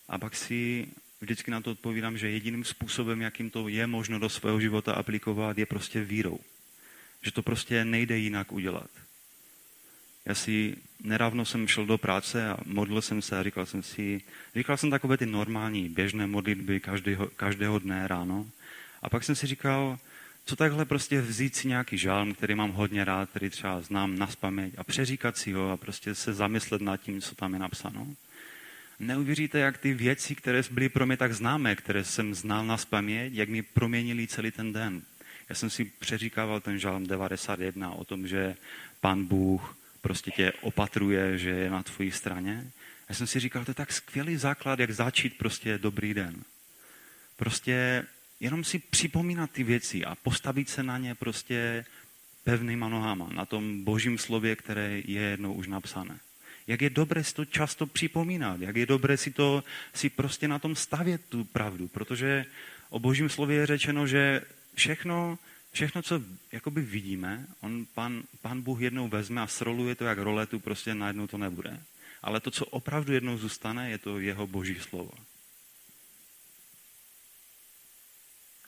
A 0.09 0.19
pak 0.19 0.37
si 0.37 0.89
vždycky 1.21 1.51
na 1.51 1.61
to 1.61 1.71
odpovídám, 1.71 2.19
že 2.19 2.31
jediným 2.31 2.65
způsobem, 2.65 3.21
jakým 3.21 3.51
to 3.51 3.69
je 3.69 3.87
možno 3.87 4.19
do 4.19 4.29
svého 4.29 4.61
života 4.61 4.93
aplikovat, 4.93 5.59
je 5.59 5.67
prostě 5.67 6.05
vírou. 6.05 6.39
Že 7.23 7.33
to 7.33 7.43
prostě 7.43 7.85
nejde 7.85 8.19
jinak 8.19 8.53
udělat. 8.53 8.91
Já 10.25 10.35
si 10.35 10.77
nedávno 11.05 11.45
jsem 11.45 11.69
šel 11.69 11.87
do 11.87 11.99
práce 11.99 12.49
a 12.49 12.57
modlil 12.67 13.03
jsem 13.03 13.23
se 13.23 13.39
a 13.39 13.43
říkal 13.43 13.67
jsem 13.67 13.83
si, 13.83 14.21
říkal 14.57 14.77
jsem 14.77 14.91
takové 14.91 15.17
ty 15.17 15.27
normální, 15.27 15.89
běžné 15.89 16.27
modlitby 16.27 16.81
každého, 16.81 17.27
každého 17.27 17.79
dne 17.79 18.09
ráno. 18.09 18.47
A 19.03 19.09
pak 19.09 19.25
jsem 19.25 19.35
si 19.35 19.47
říkal, 19.47 19.99
co 20.45 20.57
takhle 20.57 20.85
prostě 20.85 21.21
vzít 21.21 21.57
si 21.57 21.69
nějaký 21.69 21.99
žálm, 21.99 22.35
který 22.35 22.55
mám 22.55 22.71
hodně 22.71 23.05
rád, 23.05 23.31
který 23.31 23.51
třeba 23.51 23.81
znám 23.81 24.19
na 24.19 24.27
spaměť 24.27 24.75
a 24.77 24.85
přeříkat 24.85 25.37
si 25.37 25.53
ho 25.53 25.71
a 25.71 25.77
prostě 25.77 26.15
se 26.15 26.33
zamyslet 26.33 26.83
nad 26.83 26.97
tím, 26.97 27.21
co 27.21 27.35
tam 27.35 27.53
je 27.53 27.59
napsáno. 27.59 28.07
Neuvěříte, 28.99 29.59
jak 29.59 29.79
ty 29.79 29.95
věci, 29.95 30.35
které 30.35 30.63
byly 30.71 30.89
pro 30.89 31.07
mě 31.07 31.17
tak 31.17 31.33
známé, 31.33 31.77
které 31.77 32.05
jsem 32.05 32.35
znal 32.35 32.67
na 32.67 32.77
spaměť, 32.77 33.33
jak 33.35 33.49
mi 33.49 33.63
proměnili 33.63 34.27
celý 34.27 34.51
ten 34.51 34.73
den. 34.73 35.03
Já 35.49 35.55
jsem 35.55 35.71
si 35.71 35.85
přeříkával 35.85 36.61
ten 36.61 36.79
žálm 36.79 37.07
91 37.07 37.91
o 37.91 38.05
tom, 38.05 38.29
že 38.29 38.57
pan 39.01 39.25
Bůh 39.25 39.77
prostě 40.01 40.31
tě 40.31 40.53
opatruje, 40.61 41.39
že 41.39 41.51
je 41.51 41.71
na 41.71 41.83
tvojí 41.83 42.11
straně. 42.11 42.71
Já 43.09 43.15
jsem 43.15 43.27
si 43.27 43.41
říkal, 43.41 43.65
to 43.65 43.71
je 43.71 43.75
tak 43.75 43.93
skvělý 43.93 44.37
základ, 44.37 44.79
jak 44.79 44.91
začít 44.91 45.39
prostě 45.39 45.79
dobrý 45.79 46.15
den. 46.15 46.43
Prostě 47.37 48.05
jenom 48.41 48.65
si 48.65 48.79
připomínat 48.79 49.51
ty 49.51 49.63
věci 49.63 50.05
a 50.05 50.15
postavit 50.15 50.69
se 50.69 50.83
na 50.83 50.99
ně 50.99 51.15
prostě 51.15 51.85
pevnýma 52.45 52.89
nohama, 52.89 53.29
na 53.33 53.47
tom 53.47 53.85
božím 53.85 54.19
slově, 54.19 54.57
které 54.57 55.03
je 55.05 55.21
jednou 55.21 55.53
už 55.53 55.67
napsané. 55.67 56.19
Jak 56.67 56.83
je 56.83 56.91
dobré 56.91 57.25
si 57.25 57.35
to 57.35 57.45
často 57.45 57.87
připomínat, 57.87 58.61
jak 58.61 58.77
je 58.77 58.87
dobré 58.87 59.17
si 59.17 59.31
to 59.31 59.65
si 59.95 60.11
prostě 60.11 60.49
na 60.49 60.59
tom 60.59 60.77
stavět 60.77 61.21
tu 61.29 61.45
pravdu, 61.45 61.89
protože 61.89 62.45
o 62.91 62.99
božím 62.99 63.29
slově 63.29 63.57
je 63.57 63.67
řečeno, 63.67 64.07
že 64.07 64.43
všechno, 64.75 65.39
všechno 65.73 66.03
co 66.03 66.21
jakoby 66.53 66.83
vidíme, 66.83 67.47
on, 67.61 67.87
pan, 67.95 68.23
pan 68.43 68.63
Bůh 68.63 68.81
jednou 68.81 69.09
vezme 69.09 69.41
a 69.41 69.47
sroluje 69.47 69.95
to 69.95 70.05
jak 70.05 70.19
roletu, 70.19 70.61
prostě 70.61 70.95
najednou 70.95 71.27
to 71.27 71.39
nebude. 71.39 71.83
Ale 72.23 72.41
to, 72.41 72.51
co 72.51 72.67
opravdu 72.67 73.13
jednou 73.13 73.39
zůstane, 73.39 73.91
je 73.91 73.99
to 73.99 74.19
jeho 74.19 74.47
boží 74.47 74.79
slovo. 74.81 75.13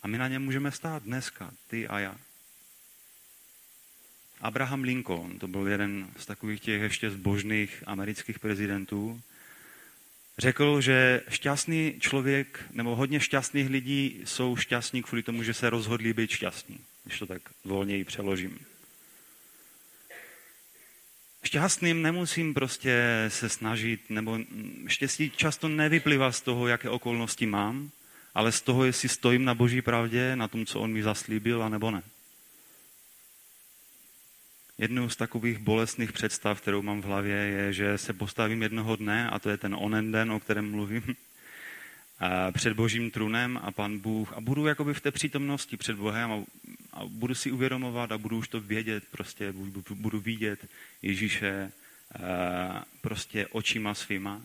A 0.03 0.09
my 0.09 0.19
na 0.19 0.29
něm 0.29 0.43
můžeme 0.43 0.73
stát 0.73 1.03
dneska, 1.03 1.51
ty 1.69 1.89
a 1.89 1.99
já. 1.99 2.17
Abraham 4.41 4.83
Lincoln, 4.83 5.39
to 5.39 5.49
byl 5.49 5.69
jeden 5.69 6.11
z 6.17 6.27
takových 6.27 6.61
těch 6.61 6.83
ještě 6.83 7.11
zbožných 7.11 7.83
amerických 7.87 8.39
prezidentů, 8.39 9.23
řekl, 10.39 10.81
že 10.81 11.21
šťastný 11.29 11.97
člověk, 12.01 12.65
nebo 12.73 12.97
hodně 12.97 13.21
šťastných 13.21 13.69
lidí 13.69 14.23
jsou 14.25 14.57
šťastní 14.57 15.03
kvůli 15.03 15.23
tomu, 15.23 15.43
že 15.43 15.55
se 15.55 15.71
rozhodli 15.71 16.13
být 16.13 16.31
šťastní, 16.31 16.81
když 17.05 17.19
to 17.19 17.27
tak 17.27 17.43
volněji 17.65 18.05
přeložím. 18.05 18.59
Šťastným 21.45 22.03
nemusím 22.03 22.55
prostě 22.55 23.25
se 23.29 23.49
snažit, 23.49 24.11
nebo 24.11 24.39
štěstí 24.87 25.31
často 25.31 25.69
nevyplývá 25.69 26.33
z 26.33 26.41
toho, 26.41 26.69
jaké 26.69 26.89
okolnosti 26.89 27.47
mám, 27.47 27.91
ale 28.35 28.53
z 28.53 28.61
toho, 28.61 28.85
jestli 28.85 29.09
stojím 29.09 29.45
na 29.45 29.55
boží 29.55 29.83
pravdě, 29.83 30.37
na 30.37 30.49
tom, 30.49 30.67
co 30.67 30.81
on 30.81 30.93
mi 30.93 31.03
zaslíbil, 31.03 31.63
anebo 31.63 31.91
ne. 31.91 32.03
Jednou 34.79 35.09
z 35.09 35.17
takových 35.17 35.59
bolestných 35.59 36.13
představ, 36.13 36.61
kterou 36.61 36.83
mám 36.83 37.03
v 37.03 37.05
hlavě, 37.05 37.37
je, 37.37 37.73
že 37.73 37.99
se 37.99 38.13
postavím 38.13 38.63
jednoho 38.63 38.97
dne, 38.97 39.31
a 39.31 39.39
to 39.39 39.51
je 39.51 39.57
ten 39.57 39.77
onen 39.79 40.13
den, 40.13 40.33
o 40.33 40.41
kterém 40.41 40.71
mluvím, 40.71 41.03
před 42.53 42.73
božím 42.73 43.11
trůnem 43.11 43.61
a 43.63 43.73
pan 43.73 43.99
Bůh 43.99 44.33
a 44.33 44.41
budu 44.41 44.67
jakoby 44.67 44.95
v 44.95 45.01
té 45.01 45.11
přítomnosti 45.11 45.77
před 45.77 45.97
Bohem 45.97 46.33
a, 46.33 46.43
a 46.93 47.05
budu 47.05 47.35
si 47.35 47.53
uvědomovat 47.53 48.13
a 48.13 48.19
budu 48.19 48.39
už 48.39 48.49
to 48.49 48.61
vědět, 48.61 49.05
prostě 49.11 49.53
budu, 49.53 50.21
vidět 50.21 50.69
Ježíše 51.03 51.73
prostě 53.01 53.47
očima 53.47 53.95
svýma 53.95 54.43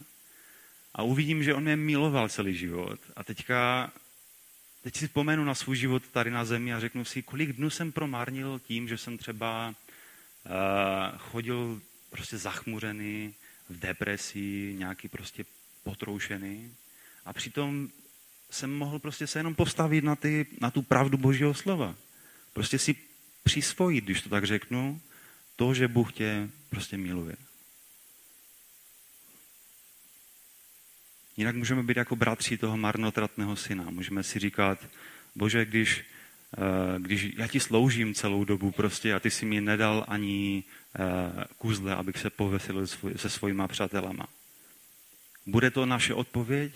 a 0.95 1.03
uvidím, 1.03 1.43
že 1.43 1.53
on 1.53 1.63
mě 1.63 1.75
miloval 1.75 2.29
celý 2.29 2.55
život. 2.55 2.99
A 3.15 3.23
teďka, 3.23 3.91
teď 4.83 4.95
si 4.97 5.07
vzpomenu 5.07 5.43
na 5.43 5.55
svůj 5.55 5.77
život 5.77 6.03
tady 6.11 6.31
na 6.31 6.45
zemi 6.45 6.73
a 6.73 6.79
řeknu 6.79 7.05
si, 7.05 7.21
kolik 7.21 7.53
dnů 7.53 7.69
jsem 7.69 7.91
promárnil 7.91 8.61
tím, 8.67 8.87
že 8.87 8.97
jsem 8.97 9.17
třeba 9.17 9.67
uh, 9.69 11.17
chodil 11.17 11.81
prostě 12.09 12.37
zachmuřený, 12.37 13.33
v 13.69 13.79
depresi, 13.79 14.75
nějaký 14.77 15.07
prostě 15.07 15.45
potroušený. 15.83 16.73
A 17.25 17.33
přitom 17.33 17.89
jsem 18.51 18.73
mohl 18.73 18.99
prostě 18.99 19.27
se 19.27 19.39
jenom 19.39 19.55
postavit 19.55 20.03
na, 20.03 20.15
ty, 20.15 20.45
na 20.61 20.71
tu 20.71 20.81
pravdu 20.81 21.17
Božího 21.17 21.53
slova. 21.53 21.95
Prostě 22.57 22.79
si 22.79 22.95
přisvojit, 23.43 24.03
když 24.03 24.21
to 24.21 24.29
tak 24.29 24.43
řeknu, 24.43 25.01
to, 25.55 25.73
že 25.73 25.87
Bůh 25.87 26.13
tě 26.13 26.49
prostě 26.69 26.97
miluje. 26.97 27.35
Jinak 31.37 31.55
můžeme 31.55 31.83
být 31.83 31.97
jako 31.97 32.15
bratři 32.15 32.57
toho 32.57 32.77
marnotratného 32.77 33.55
syna. 33.55 33.89
Můžeme 33.89 34.23
si 34.23 34.39
říkat, 34.39 34.79
bože, 35.35 35.65
když, 35.65 36.05
eh, 36.57 36.99
když 36.99 37.27
já 37.37 37.47
ti 37.47 37.59
sloužím 37.59 38.13
celou 38.13 38.43
dobu 38.43 38.71
prostě 38.71 39.13
a 39.13 39.19
ty 39.19 39.31
si 39.31 39.45
mi 39.45 39.61
nedal 39.61 40.05
ani 40.07 40.63
eh, 40.63 41.45
kuzle, 41.57 41.95
abych 41.95 42.17
se 42.17 42.29
povesil 42.29 42.87
se 43.15 43.29
svojima 43.29 43.67
přátelama. 43.67 44.27
Bude 45.45 45.71
to 45.71 45.85
naše 45.85 46.13
odpověď? 46.13 46.73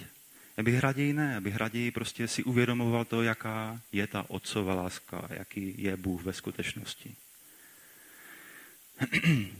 Já 0.57 0.63
bych 0.63 0.79
raději 0.79 1.13
ne, 1.13 1.31
já 1.33 1.41
bych 1.41 1.55
raději 1.55 1.91
prostě 1.91 2.27
si 2.27 2.43
uvědomoval 2.43 3.05
to, 3.05 3.23
jaká 3.23 3.81
je 3.91 4.07
ta 4.07 4.25
otcová 4.27 4.75
láska, 4.75 5.27
jaký 5.29 5.75
je 5.77 5.97
Bůh 5.97 6.23
ve 6.23 6.33
skutečnosti. 6.33 7.15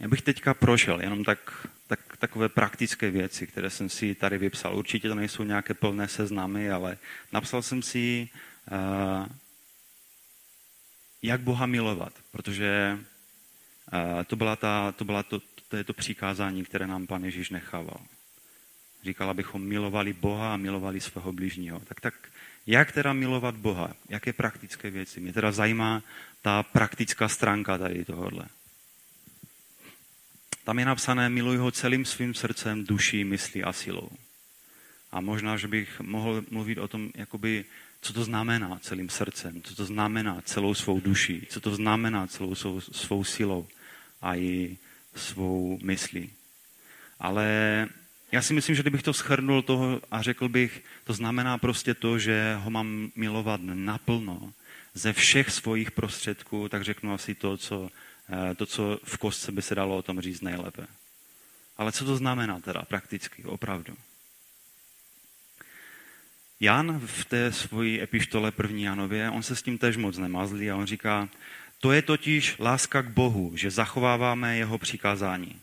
Já 0.00 0.08
bych 0.08 0.22
teďka 0.22 0.54
prošel 0.54 1.00
jenom 1.00 1.24
tak 1.24 1.68
tak, 1.90 2.16
takové 2.16 2.48
praktické 2.48 3.10
věci, 3.10 3.46
které 3.46 3.70
jsem 3.70 3.88
si 3.88 4.14
tady 4.14 4.38
vypsal. 4.38 4.76
Určitě 4.76 5.08
to 5.08 5.14
nejsou 5.14 5.42
nějaké 5.42 5.74
plné 5.74 6.08
seznamy, 6.08 6.70
ale 6.70 6.98
napsal 7.32 7.62
jsem 7.62 7.82
si, 7.82 8.28
uh, 8.70 9.26
jak 11.22 11.40
Boha 11.40 11.66
milovat, 11.66 12.12
protože 12.30 12.98
uh, 13.92 14.24
to, 14.24 14.36
byla 14.36 14.56
ta, 14.56 14.92
to, 14.92 15.04
byla 15.04 15.22
to, 15.22 15.42
to 15.68 15.76
je 15.76 15.84
to 15.84 15.92
přikázání, 15.92 16.64
které 16.64 16.86
nám 16.86 17.06
Pan 17.06 17.24
Ježíš 17.24 17.50
nechával. 17.50 18.00
Říkal, 19.02 19.30
abychom 19.30 19.62
milovali 19.62 20.12
Boha 20.12 20.54
a 20.54 20.56
milovali 20.56 21.00
svého 21.00 21.32
bližního. 21.32 21.80
Tak, 21.80 22.00
tak 22.00 22.14
jak 22.66 22.92
teda 22.92 23.12
milovat 23.12 23.56
Boha? 23.56 23.94
Jaké 24.08 24.32
praktické 24.32 24.90
věci? 24.90 25.20
Mě 25.20 25.32
teda 25.32 25.52
zajímá 25.52 26.02
ta 26.42 26.62
praktická 26.62 27.28
stránka 27.28 27.78
tady 27.78 28.04
tohohle. 28.04 28.44
Tam 30.64 30.78
je 30.78 30.84
napsané, 30.84 31.28
miluj 31.28 31.56
ho 31.56 31.70
celým 31.70 32.04
svým 32.04 32.34
srdcem, 32.34 32.84
duší, 32.84 33.24
myslí 33.24 33.64
a 33.64 33.72
silou. 33.72 34.10
A 35.12 35.20
možná, 35.20 35.56
že 35.56 35.68
bych 35.68 36.00
mohl 36.00 36.44
mluvit 36.50 36.78
o 36.78 36.88
tom, 36.88 37.10
jakoby, 37.14 37.64
co 38.00 38.12
to 38.12 38.24
znamená 38.24 38.78
celým 38.82 39.08
srdcem, 39.08 39.62
co 39.62 39.74
to 39.74 39.84
znamená 39.84 40.40
celou 40.40 40.74
svou 40.74 41.00
duší, 41.00 41.46
co 41.50 41.60
to 41.60 41.74
znamená 41.74 42.26
celou 42.26 42.54
svou, 42.54 42.80
svou 42.80 43.24
silou 43.24 43.66
a 44.22 44.36
i 44.36 44.76
svou 45.14 45.78
myslí. 45.82 46.30
Ale 47.20 47.88
já 48.32 48.42
si 48.42 48.54
myslím, 48.54 48.76
že 48.76 48.82
kdybych 48.82 49.02
to 49.02 49.12
schrnul 49.12 49.62
toho 49.62 50.00
a 50.10 50.22
řekl 50.22 50.48
bych, 50.48 50.84
to 51.04 51.12
znamená 51.12 51.58
prostě 51.58 51.94
to, 51.94 52.18
že 52.18 52.56
ho 52.58 52.70
mám 52.70 53.10
milovat 53.16 53.60
naplno, 53.64 54.52
ze 54.94 55.12
všech 55.12 55.50
svých 55.50 55.90
prostředků, 55.90 56.68
tak 56.68 56.84
řeknu 56.84 57.14
asi 57.14 57.34
to, 57.34 57.56
co 57.56 57.90
Eh, 58.32 58.54
to, 58.54 58.66
co 58.66 59.00
v 59.04 59.18
kostce 59.18 59.52
by 59.52 59.62
se 59.62 59.74
dalo 59.74 59.96
o 59.96 60.02
tom 60.02 60.20
říct 60.20 60.40
nejlépe. 60.40 60.86
Ale 61.76 61.92
co 61.92 62.04
to 62.04 62.16
znamená 62.16 62.60
teda 62.60 62.82
prakticky, 62.82 63.44
opravdu? 63.44 63.96
Jan 66.60 67.00
v 67.06 67.24
té 67.24 67.52
svojí 67.52 68.02
epištole 68.02 68.50
první 68.50 68.82
Janově, 68.82 69.30
on 69.30 69.42
se 69.42 69.56
s 69.56 69.62
tím 69.62 69.78
tež 69.78 69.96
moc 69.96 70.18
nemazlí 70.18 70.70
a 70.70 70.76
on 70.76 70.86
říká, 70.86 71.28
to 71.80 71.92
je 71.92 72.02
totiž 72.02 72.56
láska 72.58 73.02
k 73.02 73.08
Bohu, 73.08 73.56
že 73.56 73.70
zachováváme 73.70 74.56
jeho 74.56 74.78
přikázání. 74.78 75.60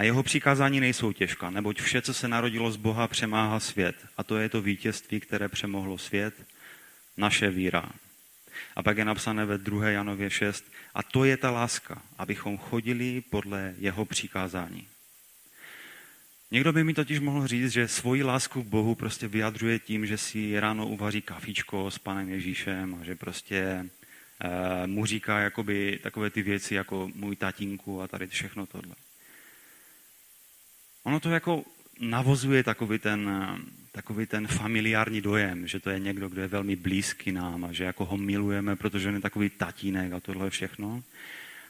A 0.00 0.02
jeho 0.02 0.22
přikázání 0.22 0.80
nejsou 0.80 1.12
těžká, 1.12 1.50
neboť 1.50 1.80
vše, 1.80 2.02
co 2.02 2.14
se 2.14 2.28
narodilo 2.28 2.72
z 2.72 2.76
Boha, 2.76 3.08
přemáhá 3.08 3.60
svět. 3.60 3.96
A 4.16 4.24
to 4.24 4.38
je 4.38 4.48
to 4.48 4.62
vítězství, 4.62 5.20
které 5.20 5.48
přemohlo 5.48 5.98
svět, 5.98 6.34
naše 7.16 7.50
víra. 7.50 7.92
A 8.76 8.82
pak 8.82 8.98
je 8.98 9.04
napsané 9.04 9.44
ve 9.44 9.58
2. 9.58 9.88
Janově 9.88 10.30
6. 10.30 10.64
A 10.94 11.02
to 11.02 11.24
je 11.24 11.36
ta 11.36 11.50
láska, 11.50 12.02
abychom 12.18 12.58
chodili 12.58 13.20
podle 13.30 13.74
jeho 13.78 14.04
přikázání. 14.04 14.86
Někdo 16.50 16.72
by 16.72 16.84
mi 16.84 16.94
totiž 16.94 17.20
mohl 17.20 17.46
říct, 17.46 17.72
že 17.72 17.88
svoji 17.88 18.22
lásku 18.22 18.62
k 18.62 18.66
Bohu 18.66 18.94
prostě 18.94 19.28
vyjadřuje 19.28 19.78
tím, 19.78 20.06
že 20.06 20.18
si 20.18 20.60
ráno 20.60 20.86
uvaří 20.86 21.22
kafičko 21.22 21.90
s 21.90 21.98
panem 21.98 22.28
Ježíšem 22.28 22.98
a 23.00 23.04
že 23.04 23.14
prostě 23.14 23.86
uh, 24.44 24.86
mu 24.86 25.06
říká 25.06 25.38
jakoby 25.38 25.98
takové 26.02 26.30
ty 26.30 26.42
věci 26.42 26.74
jako 26.74 27.10
můj 27.14 27.36
tatínku 27.36 28.02
a 28.02 28.08
tady 28.08 28.26
všechno 28.26 28.66
tohle. 28.66 28.94
Ono 31.04 31.20
to 31.20 31.30
jako 31.30 31.64
navozuje 32.00 32.64
takový 32.64 32.98
ten, 32.98 33.30
takový 33.92 34.26
ten 34.26 34.46
familiární 34.46 35.20
dojem, 35.20 35.66
že 35.66 35.80
to 35.80 35.90
je 35.90 35.98
někdo, 35.98 36.28
kdo 36.28 36.40
je 36.40 36.48
velmi 36.48 36.76
blízký 36.76 37.32
nám 37.32 37.64
a 37.64 37.72
že 37.72 37.84
jako 37.84 38.04
ho 38.04 38.16
milujeme, 38.16 38.76
protože 38.76 39.08
on 39.08 39.14
je 39.14 39.20
takový 39.20 39.50
tatínek 39.50 40.12
a 40.12 40.20
tohle 40.20 40.50
všechno. 40.50 41.02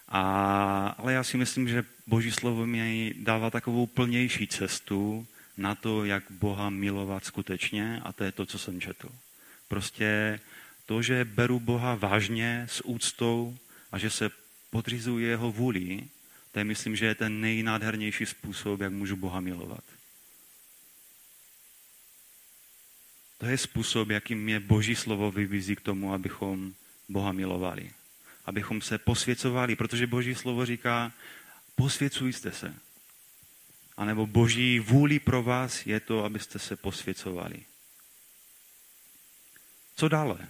A, 0.08 0.94
ale 0.98 1.12
já 1.12 1.24
si 1.24 1.36
myslím, 1.36 1.68
že 1.68 1.84
Boží 2.06 2.30
slovo 2.30 2.66
mi 2.66 3.14
dává 3.18 3.50
takovou 3.50 3.86
plnější 3.86 4.46
cestu 4.46 5.26
na 5.56 5.74
to, 5.74 6.04
jak 6.04 6.24
Boha 6.30 6.70
milovat 6.70 7.24
skutečně 7.24 8.00
a 8.04 8.12
to 8.12 8.24
je 8.24 8.32
to, 8.32 8.46
co 8.46 8.58
jsem 8.58 8.80
četl. 8.80 9.08
Prostě 9.68 10.40
to, 10.86 11.02
že 11.02 11.24
beru 11.24 11.60
Boha 11.60 11.94
vážně, 11.94 12.66
s 12.68 12.84
úctou 12.84 13.56
a 13.92 13.98
že 13.98 14.10
se 14.10 14.30
podřizuji 14.70 15.26
jeho 15.26 15.52
vůli, 15.52 16.04
to 16.52 16.58
je, 16.58 16.64
myslím, 16.64 16.96
že 16.96 17.06
je 17.06 17.14
ten 17.14 17.40
nejnádhernější 17.40 18.26
způsob, 18.26 18.80
jak 18.80 18.92
můžu 18.92 19.16
Boha 19.16 19.40
milovat. 19.40 19.84
To 23.38 23.46
je 23.46 23.58
způsob, 23.58 24.10
jakým 24.10 24.42
mě 24.42 24.60
Boží 24.60 24.96
slovo 24.96 25.30
vybízí 25.30 25.76
k 25.76 25.80
tomu, 25.80 26.12
abychom 26.12 26.74
Boha 27.08 27.32
milovali. 27.32 27.90
Abychom 28.44 28.80
se 28.80 28.98
posvěcovali, 28.98 29.76
protože 29.76 30.06
Boží 30.06 30.34
slovo 30.34 30.66
říká, 30.66 31.12
posvěcujte 31.74 32.52
se. 32.52 32.74
A 33.96 34.04
nebo 34.04 34.26
Boží 34.26 34.80
vůli 34.80 35.18
pro 35.18 35.42
vás 35.42 35.86
je 35.86 36.00
to, 36.00 36.24
abyste 36.24 36.58
se 36.58 36.76
posvěcovali. 36.76 37.62
Co 39.96 40.08
dále? 40.08 40.48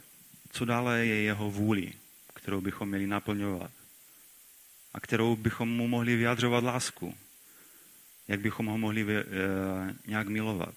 Co 0.51 0.65
dále 0.65 1.07
je 1.07 1.23
jeho 1.23 1.51
vůli, 1.51 1.93
kterou 2.35 2.61
bychom 2.61 2.89
měli 2.89 3.07
naplňovat? 3.07 3.80
A 4.94 5.00
kterou 5.00 5.37
bychom 5.37 5.68
mu 5.68 5.88
mohli 5.88 6.16
vyjadřovat 6.16 6.64
lásku? 6.64 7.14
Jak 8.29 8.40
bychom 8.40 8.66
ho 8.66 8.79
mohli 8.79 9.05
vy, 9.05 9.16
e, 9.16 9.24
nějak 10.07 10.29
milovat? 10.29 10.74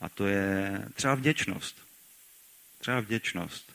A 0.00 0.08
to 0.08 0.26
je 0.26 0.82
třeba 0.94 1.14
vděčnost. 1.14 1.76
Třeba 2.78 3.00
vděčnost. 3.00 3.72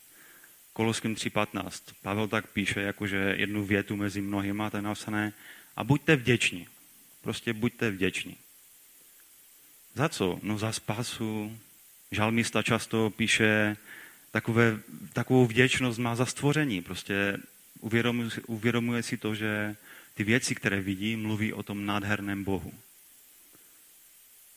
Koloským 0.73 1.15
3.15. 1.15 1.93
Pavel 2.01 2.27
tak 2.27 2.47
píše, 2.47 2.81
jakože 2.81 3.35
jednu 3.37 3.65
větu 3.65 3.95
mezi 3.95 4.21
mnohými, 4.21 4.63
to 4.71 4.77
je 4.77 4.81
napsané, 4.81 5.33
a 5.75 5.83
buďte 5.83 6.15
vděční. 6.15 6.67
Prostě 7.21 7.53
buďte 7.53 7.91
vděční. 7.91 8.37
Za 9.95 10.09
co? 10.09 10.39
No 10.43 10.57
za 10.57 10.71
spásu. 10.71 11.57
Žalmista 12.11 12.61
často 12.61 13.09
píše, 13.09 13.77
takové, 14.31 14.79
takovou 15.13 15.45
vděčnost 15.45 15.99
má 15.99 16.15
za 16.15 16.25
stvoření. 16.25 16.81
Prostě 16.81 17.37
uvědomuje, 17.79 18.29
uvědomuje 18.47 19.03
si 19.03 19.17
to, 19.17 19.35
že 19.35 19.75
ty 20.13 20.23
věci, 20.23 20.55
které 20.55 20.81
vidí, 20.81 21.15
mluví 21.15 21.53
o 21.53 21.63
tom 21.63 21.85
nádherném 21.85 22.43
Bohu. 22.43 22.73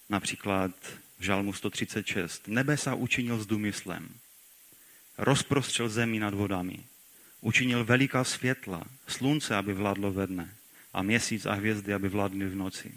Například 0.09 0.71
v 1.19 1.23
Žalmu 1.23 1.53
136. 1.53 2.49
Nebesa 2.49 2.95
učinil 2.95 3.39
s 3.39 3.47
důmyslem. 3.47 4.09
Rozprostřel 5.19 5.89
zemi 5.89 6.19
nad 6.19 6.35
vodami. 6.35 6.79
Učinil 7.41 7.85
veliká 7.85 8.25
světla, 8.25 8.85
slunce, 9.07 9.57
aby 9.57 9.73
vládlo 9.73 10.13
ve 10.13 10.27
dne 10.27 10.55
a 10.93 11.03
měsíc 11.03 11.47
a 11.47 11.53
hvězdy, 11.53 11.95
aby 11.95 12.09
vládly 12.09 12.49
v 12.49 12.55
noci. 12.55 12.95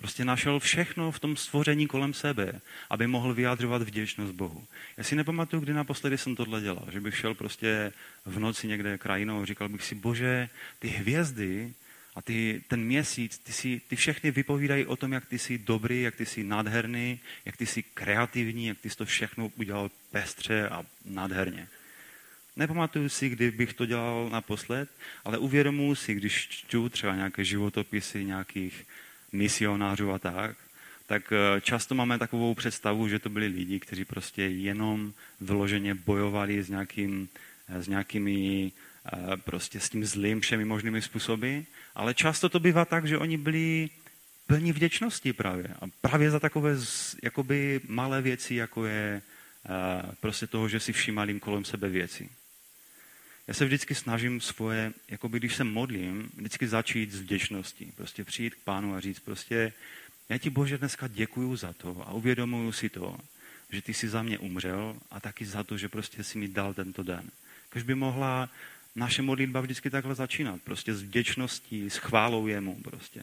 Prostě 0.00 0.24
našel 0.24 0.60
všechno 0.60 1.12
v 1.12 1.20
tom 1.20 1.36
stvoření 1.36 1.86
kolem 1.86 2.14
sebe, 2.14 2.60
aby 2.90 3.06
mohl 3.06 3.34
vyjádřovat 3.34 3.82
vděčnost 3.82 4.34
Bohu. 4.34 4.66
Já 4.96 5.04
si 5.04 5.16
nepamatuju, 5.16 5.62
kdy 5.62 5.72
naposledy 5.72 6.18
jsem 6.18 6.36
tohle 6.36 6.60
dělal, 6.60 6.88
že 6.92 7.00
bych 7.00 7.16
šel 7.16 7.34
prostě 7.34 7.92
v 8.24 8.38
noci 8.38 8.68
někde 8.68 8.98
krajinou 8.98 9.42
a 9.42 9.46
říkal 9.46 9.68
bych 9.68 9.84
si, 9.84 9.94
bože, 9.94 10.48
ty 10.78 10.88
hvězdy 10.88 11.72
a 12.14 12.22
ty, 12.22 12.62
ten 12.68 12.80
měsíc, 12.80 13.38
ty, 13.38 13.52
si, 13.52 13.80
ty 13.88 13.96
všechny 13.96 14.30
vypovídají 14.30 14.86
o 14.86 14.96
tom, 14.96 15.12
jak 15.12 15.26
ty 15.26 15.38
jsi 15.38 15.58
dobrý, 15.58 16.02
jak 16.02 16.16
ty 16.16 16.26
jsi 16.26 16.44
nádherný, 16.44 17.20
jak 17.44 17.56
ty 17.56 17.66
jsi 17.66 17.82
kreativní, 17.82 18.66
jak 18.66 18.78
ty 18.78 18.90
jsi 18.90 18.96
to 18.96 19.04
všechno 19.04 19.52
udělal 19.56 19.90
pestře 20.10 20.68
a 20.68 20.84
nádherně. 21.04 21.68
Nepamatuju 22.56 23.08
si, 23.08 23.28
kdy 23.28 23.50
bych 23.50 23.74
to 23.74 23.86
dělal 23.86 24.28
naposled, 24.32 24.90
ale 25.24 25.38
uvědomuji 25.38 25.94
si, 25.94 26.14
když 26.14 26.48
čtu 26.48 26.88
třeba 26.88 27.14
nějaké 27.14 27.44
životopisy 27.44 28.24
nějakých 28.24 28.86
misionářů 29.32 30.12
a 30.12 30.18
tak, 30.18 30.56
tak 31.06 31.32
eh, 31.32 31.60
často 31.60 31.94
máme 31.94 32.18
takovou 32.18 32.54
představu, 32.54 33.08
že 33.08 33.18
to 33.18 33.28
byli 33.28 33.46
lidi, 33.46 33.80
kteří 33.80 34.04
prostě 34.04 34.42
jenom 34.42 35.12
vyloženě 35.40 35.94
bojovali 35.94 36.62
s, 36.62 36.68
nějakým, 36.68 37.28
eh, 37.68 37.82
s 37.82 37.88
nějakými 37.88 38.72
eh, 39.06 39.36
prostě 39.36 39.80
s 39.80 39.90
tím 39.90 40.04
zlým 40.04 40.40
všemi 40.40 40.64
možnými 40.64 41.02
způsoby, 41.02 41.58
ale 41.94 42.14
často 42.14 42.48
to 42.48 42.60
bývá 42.60 42.84
tak, 42.84 43.06
že 43.06 43.18
oni 43.18 43.36
byli 43.36 43.90
plní 44.46 44.72
vděčnosti 44.72 45.32
právě. 45.32 45.74
A 45.80 45.86
právě 46.00 46.30
za 46.30 46.40
takové 46.40 46.76
jakoby 47.22 47.80
malé 47.88 48.22
věci, 48.22 48.54
jako 48.54 48.86
je 48.86 49.22
prostě 50.20 50.46
toho, 50.46 50.68
že 50.68 50.80
si 50.80 50.92
všímali 50.92 51.40
kolem 51.40 51.64
sebe 51.64 51.88
věci. 51.88 52.28
Já 53.50 53.54
se 53.54 53.64
vždycky 53.64 53.94
snažím 53.94 54.40
svoje, 54.40 54.92
jako 55.08 55.28
by 55.28 55.38
když 55.38 55.54
se 55.56 55.64
modlím, 55.64 56.30
vždycky 56.36 56.68
začít 56.68 57.12
s 57.12 57.20
vděčností. 57.20 57.92
Prostě 57.96 58.24
přijít 58.24 58.54
k 58.54 58.58
pánu 58.58 58.94
a 58.94 59.00
říct 59.00 59.18
prostě, 59.18 59.72
já 60.28 60.38
ti 60.38 60.50
Bože 60.50 60.78
dneska 60.78 61.08
děkuju 61.08 61.56
za 61.56 61.72
to 61.72 62.08
a 62.08 62.12
uvědomuju 62.12 62.72
si 62.72 62.88
to, 62.88 63.18
že 63.70 63.82
ty 63.82 63.94
jsi 63.94 64.08
za 64.08 64.22
mě 64.22 64.38
umřel 64.38 64.96
a 65.10 65.20
taky 65.20 65.46
za 65.46 65.64
to, 65.64 65.78
že 65.78 65.88
prostě 65.88 66.24
si 66.24 66.38
mi 66.38 66.48
dal 66.48 66.74
tento 66.74 67.02
den. 67.02 67.30
Když 67.72 67.84
by 67.84 67.94
mohla 67.94 68.48
naše 68.94 69.22
modlitba 69.22 69.60
vždycky 69.60 69.90
takhle 69.90 70.14
začínat, 70.14 70.62
prostě 70.62 70.94
s 70.94 71.02
vděčností, 71.02 71.90
s 71.90 71.96
chválou 71.96 72.46
jemu 72.46 72.74
prostě. 72.82 73.22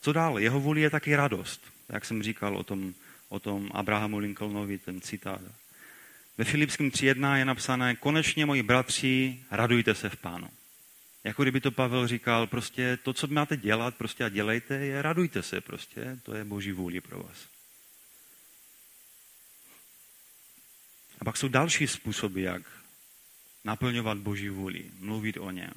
Co 0.00 0.12
dál? 0.12 0.38
Jeho 0.38 0.60
vůli 0.60 0.80
je 0.80 0.90
taky 0.90 1.16
radost. 1.16 1.62
Jak 1.88 2.04
jsem 2.04 2.22
říkal 2.22 2.56
o 2.56 2.64
tom, 2.64 2.94
o 3.28 3.38
tom 3.38 3.70
Abrahamu 3.74 4.18
Lincolnovi, 4.18 4.78
ten 4.78 5.00
citát. 5.00 5.40
Ve 6.40 6.44
Filipském 6.44 6.90
3.1 6.90 7.34
je 7.34 7.44
napsané, 7.44 7.96
konečně 7.96 8.46
moji 8.46 8.62
bratři, 8.62 9.44
radujte 9.50 9.94
se 9.94 10.08
v 10.08 10.16
pánu. 10.16 10.48
Jako 11.24 11.42
kdyby 11.42 11.60
to 11.60 11.70
Pavel 11.70 12.06
říkal, 12.06 12.46
prostě 12.46 12.98
to, 13.02 13.12
co 13.12 13.26
máte 13.26 13.56
dělat, 13.56 13.94
prostě 13.94 14.24
a 14.24 14.28
dělejte, 14.28 14.74
je 14.74 15.02
radujte 15.02 15.42
se 15.42 15.60
prostě, 15.60 16.18
to 16.22 16.34
je 16.34 16.44
boží 16.44 16.72
vůli 16.72 17.00
pro 17.00 17.22
vás. 17.22 17.36
A 21.20 21.24
pak 21.24 21.36
jsou 21.36 21.48
další 21.48 21.86
způsoby, 21.86 22.44
jak 22.44 22.62
naplňovat 23.64 24.18
boží 24.18 24.48
vůli, 24.48 24.84
mluvit 24.98 25.36
o 25.36 25.50
něm, 25.50 25.74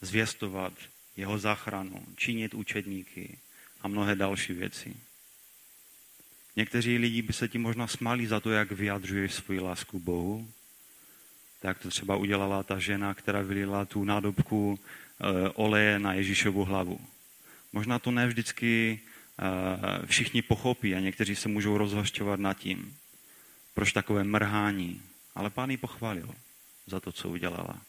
zvěstovat 0.00 0.72
jeho 1.16 1.38
záchranu, 1.38 2.06
činit 2.16 2.54
učedníky 2.54 3.38
a 3.80 3.88
mnohé 3.88 4.14
další 4.14 4.52
věci. 4.52 4.96
Někteří 6.58 6.98
lidi 6.98 7.22
by 7.22 7.32
se 7.32 7.48
ti 7.48 7.58
možná 7.58 7.86
smáli 7.86 8.26
za 8.26 8.40
to, 8.40 8.50
jak 8.50 8.72
vyjadřuješ 8.72 9.34
svoji 9.34 9.60
lásku 9.60 9.98
Bohu. 9.98 10.48
Tak 11.60 11.78
to 11.78 11.88
třeba 11.88 12.16
udělala 12.16 12.62
ta 12.62 12.78
žena, 12.78 13.14
která 13.14 13.42
vylila 13.42 13.84
tu 13.84 14.04
nádobku 14.04 14.78
eh, 14.78 15.48
oleje 15.54 15.98
na 15.98 16.12
Ježíšovu 16.14 16.64
hlavu. 16.64 17.00
Možná 17.72 17.98
to 17.98 18.10
ne 18.10 18.26
vždycky 18.26 19.00
eh, 19.38 20.06
všichni 20.06 20.42
pochopí 20.42 20.94
a 20.94 21.00
někteří 21.00 21.36
se 21.36 21.48
můžou 21.48 21.78
rozhošťovat 21.78 22.40
nad 22.40 22.54
tím, 22.54 22.96
proč 23.74 23.92
takové 23.92 24.24
mrhání. 24.24 25.02
Ale 25.34 25.50
pán 25.50 25.70
ji 25.70 25.76
pochválil 25.76 26.34
za 26.86 27.00
to, 27.00 27.12
co 27.12 27.28
udělala. 27.28 27.80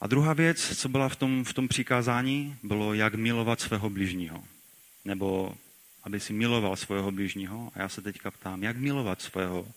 A 0.00 0.06
druhá 0.06 0.32
věc, 0.32 0.78
co 0.78 0.88
byla 0.88 1.08
v 1.08 1.16
tom, 1.16 1.44
v 1.44 1.52
tom 1.52 1.68
přikázání, 1.68 2.56
bylo, 2.62 2.94
jak 2.94 3.14
milovat 3.14 3.60
svého 3.60 3.90
bližního. 3.90 4.44
Nebo 5.04 5.54
aby 6.02 6.20
si 6.20 6.32
miloval 6.32 6.76
svého 6.76 7.12
bližního. 7.12 7.70
A 7.74 7.82
já 7.82 7.88
se 7.88 8.02
teďka 8.02 8.30
ptám, 8.30 8.62
jak 8.62 8.76
milovat 8.76 9.22
svého 9.22 9.68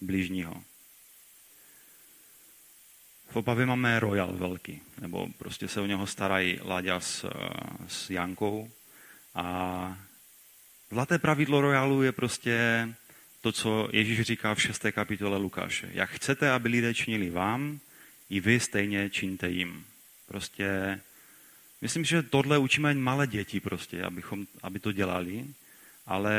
bližního. 0.00 0.62
V 3.30 3.36
Opavě 3.36 3.66
máme 3.66 4.00
Royal 4.00 4.32
velký, 4.32 4.80
nebo 5.00 5.28
prostě 5.38 5.68
se 5.68 5.80
o 5.80 5.86
něho 5.86 6.06
starají 6.06 6.58
Láďa 6.62 7.00
s, 7.00 7.24
s 7.88 8.10
Jankou. 8.10 8.70
A 9.34 9.98
zlaté 10.90 11.18
pravidlo 11.18 11.60
royálu 11.60 12.02
je 12.02 12.12
prostě 12.12 12.88
to, 13.40 13.52
co 13.52 13.88
Ježíš 13.92 14.20
říká 14.20 14.54
v 14.54 14.62
6. 14.62 14.86
kapitole 14.90 15.38
Lukáše. 15.38 15.90
Jak 15.92 16.10
chcete, 16.10 16.50
aby 16.50 16.68
lidé 16.68 16.94
činili 16.94 17.30
vám, 17.30 17.80
i 18.30 18.40
vy 18.40 18.60
stejně 18.60 19.10
čiňte 19.10 19.50
jim. 19.50 19.84
Prostě 20.26 21.00
myslím, 21.80 22.04
že 22.04 22.22
tohle 22.22 22.58
učíme 22.58 22.94
malé 22.94 23.26
děti 23.26 23.60
prostě, 23.60 24.02
abychom, 24.02 24.46
aby 24.62 24.78
to 24.78 24.92
dělali, 24.92 25.46
ale 26.06 26.34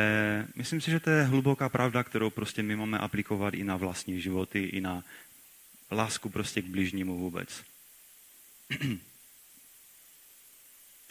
myslím 0.56 0.82
si, 0.82 0.92
že 0.92 1.00
to 1.00 1.10
je 1.10 1.24
hluboká 1.24 1.70
pravda, 1.70 2.04
kterou 2.04 2.30
prostě 2.30 2.64
my 2.64 2.76
máme 2.76 2.98
aplikovat 2.98 3.54
i 3.54 3.64
na 3.64 3.78
vlastní 3.78 4.22
životy, 4.22 4.64
i 4.64 4.82
na 4.82 5.04
lásku 5.92 6.30
prostě 6.30 6.62
k 6.62 6.66
bližnímu 6.66 7.18
vůbec. 7.18 7.64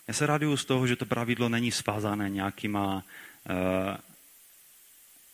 Já 0.09 0.15
se 0.15 0.27
raduju 0.27 0.57
z 0.57 0.65
toho, 0.65 0.87
že 0.87 0.97
to 0.97 1.07
pravidlo 1.07 1.49
není 1.49 1.73
svázané 1.73 2.31
nějakýma, 2.31 3.05
uh, 3.51 3.97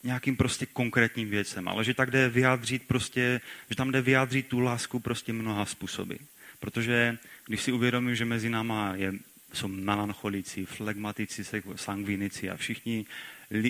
nějakým 0.03 0.35
prostě 0.35 0.65
konkrétním 0.65 1.29
věcem, 1.29 1.67
ale 1.67 1.83
že 1.83 1.93
tak 1.93 2.11
jde 2.11 2.29
vyjádřit 2.29 2.83
prostě, 2.87 3.41
že 3.69 3.75
tam 3.75 3.91
jde 3.91 4.01
vyjádřit 4.01 4.47
tu 4.47 4.59
lásku 4.59 4.99
prostě 4.99 5.33
mnoha 5.33 5.65
způsoby. 5.65 6.15
Protože 6.59 7.17
když 7.45 7.61
si 7.61 7.71
uvědomím, 7.71 8.15
že 8.15 8.25
mezi 8.25 8.49
náma 8.49 8.93
je, 8.95 9.13
jsou 9.53 9.67
melancholici, 9.67 10.65
flegmatici, 10.65 11.43
sangvinici 11.75 12.49
a 12.49 12.57
všichni, 12.57 13.05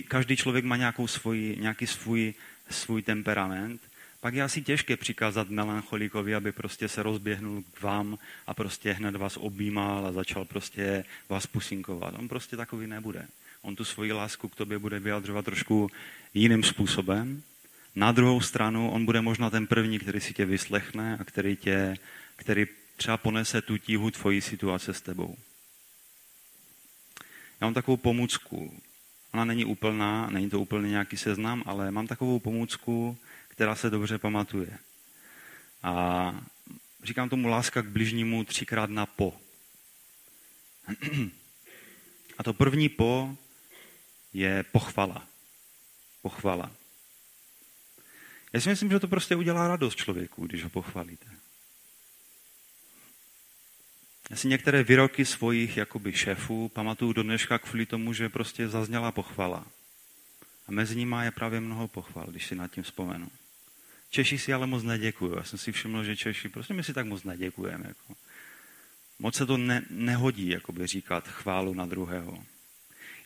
každý 0.07 0.37
člověk 0.37 0.65
má 0.65 0.77
nějakou 0.77 1.07
svoji, 1.07 1.57
nějaký 1.59 1.87
svůj, 1.87 2.33
svůj 2.69 3.01
temperament, 3.01 3.81
pak 4.23 4.33
je 4.33 4.43
asi 4.43 4.61
těžké 4.61 4.97
přikázat 4.97 5.49
melancholikovi, 5.49 6.35
aby 6.35 6.51
prostě 6.51 6.87
se 6.87 7.03
rozběhnul 7.03 7.63
k 7.73 7.81
vám 7.81 8.17
a 8.47 8.53
prostě 8.53 8.91
hned 8.91 9.15
vás 9.15 9.37
objímal 9.37 10.07
a 10.07 10.11
začal 10.11 10.45
prostě 10.45 11.05
vás 11.29 11.47
pusinkovat. 11.47 12.13
On 12.17 12.27
prostě 12.27 12.57
takový 12.57 12.87
nebude. 12.87 13.27
On 13.63 13.75
tu 13.75 13.85
svoji 13.85 14.11
lásku 14.11 14.49
k 14.49 14.55
tobě 14.55 14.79
bude 14.79 14.99
vyjadřovat 14.99 15.45
trošku 15.45 15.91
jiným 16.33 16.63
způsobem. 16.63 17.43
Na 17.95 18.11
druhou 18.11 18.41
stranu, 18.41 18.91
on 18.91 19.05
bude 19.05 19.21
možná 19.21 19.49
ten 19.49 19.67
první, 19.67 19.99
který 19.99 20.21
si 20.21 20.33
tě 20.33 20.45
vyslechne 20.45 21.17
a 21.19 21.23
který, 21.23 21.55
tě, 21.55 21.95
který 22.35 22.65
třeba 22.97 23.17
ponese 23.17 23.61
tu 23.61 23.77
tíhu 23.77 24.11
tvojí 24.11 24.41
situace 24.41 24.93
s 24.93 25.01
tebou. 25.01 25.37
Já 27.61 27.67
mám 27.67 27.73
takovou 27.73 27.97
pomůcku. 27.97 28.81
Ona 29.33 29.45
není 29.45 29.65
úplná, 29.65 30.29
není 30.29 30.49
to 30.49 30.59
úplně 30.59 30.89
nějaký 30.89 31.17
seznam, 31.17 31.63
ale 31.65 31.91
mám 31.91 32.07
takovou 32.07 32.39
pomůcku, 32.39 33.17
která 33.47 33.75
se 33.75 33.89
dobře 33.89 34.17
pamatuje. 34.17 34.77
A 35.83 36.35
říkám 37.03 37.29
tomu 37.29 37.47
láska 37.47 37.81
k 37.81 37.89
bližnímu 37.89 38.43
třikrát 38.43 38.89
na 38.89 39.05
po. 39.05 39.33
A 42.37 42.43
to 42.43 42.53
první 42.53 42.89
po 42.89 43.37
je 44.33 44.63
pochvala. 44.63 45.27
Pochvala. 46.21 46.71
Já 48.53 48.61
si 48.61 48.69
myslím, 48.69 48.91
že 48.91 48.99
to 48.99 49.07
prostě 49.07 49.35
udělá 49.35 49.67
radost 49.67 49.95
člověku, 49.95 50.45
když 50.45 50.63
ho 50.63 50.69
pochválíte. 50.69 51.25
Já 54.29 54.37
si 54.37 54.47
některé 54.47 54.83
výroky 54.83 55.25
svojich 55.25 55.77
jakoby 55.77 56.13
šéfů 56.13 56.69
pamatuju 56.69 57.13
do 57.13 57.23
dneška 57.23 57.59
kvůli 57.59 57.85
tomu, 57.85 58.13
že 58.13 58.29
prostě 58.29 58.67
zazněla 58.67 59.11
pochvala. 59.11 59.65
A 60.67 60.71
mezi 60.71 60.95
nimi 60.95 61.15
je 61.21 61.31
právě 61.31 61.59
mnoho 61.59 61.87
pochval, 61.87 62.27
když 62.27 62.47
si 62.47 62.55
nad 62.55 62.71
tím 62.71 62.83
vzpomenu. 62.83 63.27
Češi 64.09 64.37
si 64.37 64.53
ale 64.53 64.67
moc 64.67 64.83
neděkují. 64.83 65.31
Já 65.37 65.43
jsem 65.43 65.59
si 65.59 65.71
všiml, 65.71 66.03
že 66.03 66.15
Češi, 66.15 66.49
prostě 66.49 66.73
my 66.73 66.83
si 66.83 66.93
tak 66.93 67.05
moc 67.05 67.23
neděkujeme. 67.23 67.85
Jako. 67.87 68.15
Moc 69.19 69.35
se 69.35 69.45
to 69.45 69.57
ne, 69.57 69.85
nehodí, 69.89 70.49
jakoby 70.49 70.87
říkat 70.87 71.27
chválu 71.27 71.73
na 71.73 71.85
druhého. 71.85 72.43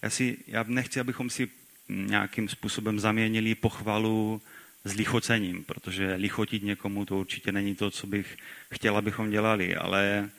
Já, 0.01 0.09
si, 0.09 0.37
já 0.47 0.63
nechci, 0.67 0.99
abychom 0.99 1.29
si 1.29 1.49
nějakým 1.89 2.49
způsobem 2.49 2.99
zaměnili 2.99 3.55
pochvalu 3.55 4.41
s 4.83 4.93
lichocením, 4.93 5.63
protože 5.63 6.15
lichotit 6.15 6.63
někomu 6.63 7.05
to 7.05 7.17
určitě 7.17 7.51
není 7.51 7.75
to, 7.75 7.91
co 7.91 8.07
bych 8.07 8.37
chtěl, 8.73 8.97
abychom 8.97 9.29
dělali, 9.29 9.75
ale, 9.75 10.29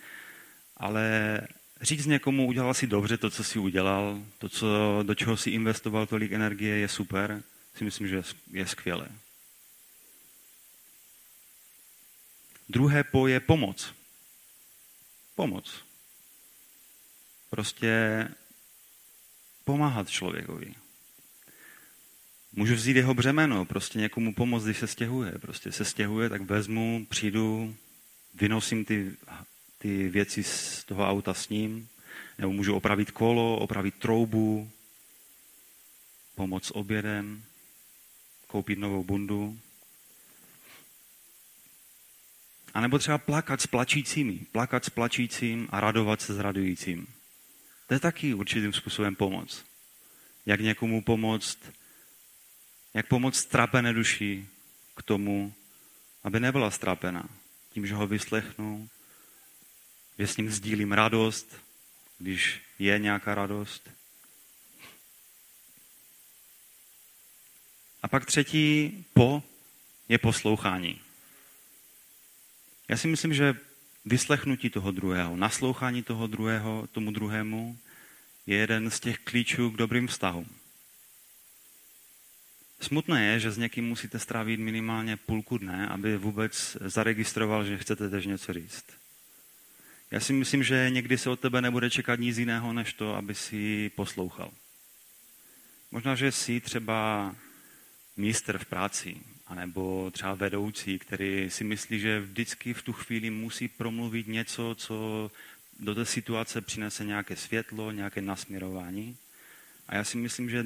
ale 0.77 1.41
říct 1.81 2.07
někomu, 2.07 2.47
udělal 2.47 2.75
si 2.75 2.87
dobře 2.87 3.17
to, 3.17 3.31
co 3.31 3.45
si 3.45 3.59
udělal, 3.59 4.23
to, 4.39 4.49
co, 4.49 5.01
do 5.03 5.15
čeho 5.15 5.37
si 5.37 5.51
investoval 5.51 6.07
tolik 6.07 6.33
energie, 6.33 6.77
je 6.77 6.89
super, 6.89 7.43
si 7.75 7.85
myslím, 7.85 8.09
že 8.09 8.23
je 8.51 8.67
skvělé. 8.67 9.09
Druhé 12.69 13.05
po 13.05 13.27
je 13.27 13.41
pomoc. 13.41 13.95
Pomoc. 15.35 15.85
Prostě 17.51 18.29
pomáhat 19.69 20.09
člověkovi. 20.09 20.75
Můžu 22.53 22.75
vzít 22.75 22.97
jeho 22.97 23.15
břemeno, 23.15 23.65
prostě 23.65 23.99
někomu 23.99 24.35
pomoct, 24.35 24.65
když 24.65 24.79
se 24.79 24.87
stěhuje. 24.87 25.33
Prostě 25.39 25.73
se 25.73 25.85
stěhuje, 25.85 26.29
tak 26.29 26.43
vezmu, 26.43 27.07
přijdu, 27.09 27.77
vynosím 28.35 28.85
ty, 28.85 29.13
ty 29.79 30.09
věci 30.09 30.43
z 30.43 30.85
toho 30.85 31.09
auta 31.09 31.35
s 31.35 31.49
ním, 31.49 31.89
nebo 32.39 32.53
můžu 32.53 32.75
opravit 32.75 33.11
kolo, 33.11 33.57
opravit 33.59 33.95
troubu, 33.95 34.71
pomoct 36.35 36.71
obědem, 36.75 37.43
koupit 38.47 38.79
novou 38.79 39.05
bundu. 39.05 39.59
A 42.75 42.81
nebo 42.81 42.99
třeba 42.99 43.19
plakat 43.19 43.61
s 43.61 43.67
plačícími, 43.67 44.41
plakat 44.53 44.85
s 44.85 44.91
plačícím 44.91 45.69
a 45.71 45.81
radovat 45.81 46.21
se 46.21 46.35
s 46.35 46.39
radujícím. 46.39 47.18
To 47.89 47.95
je 47.95 48.01
taky 48.01 48.35
určitým 48.35 48.73
způsobem 48.73 49.17
pomoc. 49.17 49.65
Jak 50.47 50.61
někomu 50.61 51.03
pomoct, 51.03 51.59
jak 52.95 53.07
pomoct 53.07 53.37
strápené 53.37 53.93
duši 53.93 54.47
k 54.97 55.03
tomu, 55.03 55.55
aby 56.25 56.41
nebyla 56.41 56.71
strápena. 56.71 57.29
Tím, 57.71 57.87
že 57.87 57.95
ho 57.95 58.07
vyslechnu, 58.07 58.89
že 60.19 60.27
s 60.27 60.37
ním 60.37 60.51
sdílím 60.51 60.93
radost, 60.93 61.57
když 62.19 62.61
je 62.79 62.99
nějaká 62.99 63.35
radost. 63.35 63.91
A 68.03 68.09
pak 68.09 68.27
třetí 68.27 69.05
po 69.15 69.43
je 70.09 70.19
poslouchání. 70.19 71.01
Já 72.89 72.97
si 72.97 73.09
myslím, 73.09 73.35
že 73.35 73.68
vyslechnutí 74.09 74.71
toho 74.71 74.91
druhého, 74.91 75.37
naslouchání 75.37 76.03
toho 76.03 76.27
druhého, 76.27 76.89
tomu 76.93 77.11
druhému 77.11 77.79
je 78.47 78.57
jeden 78.57 78.91
z 78.91 79.01
těch 79.01 79.19
klíčů 79.19 79.71
k 79.71 79.77
dobrým 79.77 80.07
vztahům. 80.07 80.47
Smutné 82.81 83.27
je, 83.27 83.41
že 83.41 83.51
s 83.51 83.59
někým 83.59 83.89
musíte 83.89 84.19
strávit 84.19 84.61
minimálně 84.61 85.17
půlku 85.17 85.59
dne, 85.59 85.89
aby 85.89 86.17
vůbec 86.17 86.77
zaregistroval, 86.81 87.65
že 87.65 87.79
chcete 87.79 88.09
tež 88.09 88.27
něco 88.27 88.53
říct. 88.53 88.85
Já 90.11 90.21
si 90.21 90.33
myslím, 90.33 90.63
že 90.63 90.91
někdy 90.91 91.19
se 91.19 91.31
od 91.31 91.41
tebe 91.41 91.63
nebude 91.63 91.91
čekat 91.91 92.21
nic 92.21 92.39
jiného, 92.39 92.73
než 92.73 92.93
to, 92.93 93.15
aby 93.15 93.35
si 93.35 93.91
poslouchal. 93.95 94.51
Možná, 95.91 96.15
že 96.15 96.33
jsi 96.33 96.61
třeba 96.61 97.35
místr 98.17 98.59
v 98.59 98.67
práci, 98.67 99.17
anebo 99.49 100.11
třeba 100.11 100.35
vedoucí, 100.35 100.99
který 100.99 101.51
si 101.51 101.65
myslí, 101.65 102.01
že 102.01 102.21
vždycky 102.21 102.75
v 102.75 102.83
tu 102.83 102.93
chvíli 102.93 103.31
musí 103.31 103.69
promluvit 103.69 104.27
něco, 104.27 104.75
co 104.79 105.31
do 105.81 105.95
té 105.95 106.05
situace 106.05 106.61
přinese 106.61 107.05
nějaké 107.05 107.37
světlo, 107.37 107.93
nějaké 107.93 108.23
nasměrování. 108.23 109.17
A 109.89 109.97
já 109.97 110.05
si 110.05 110.17
myslím, 110.17 110.51
že 110.51 110.65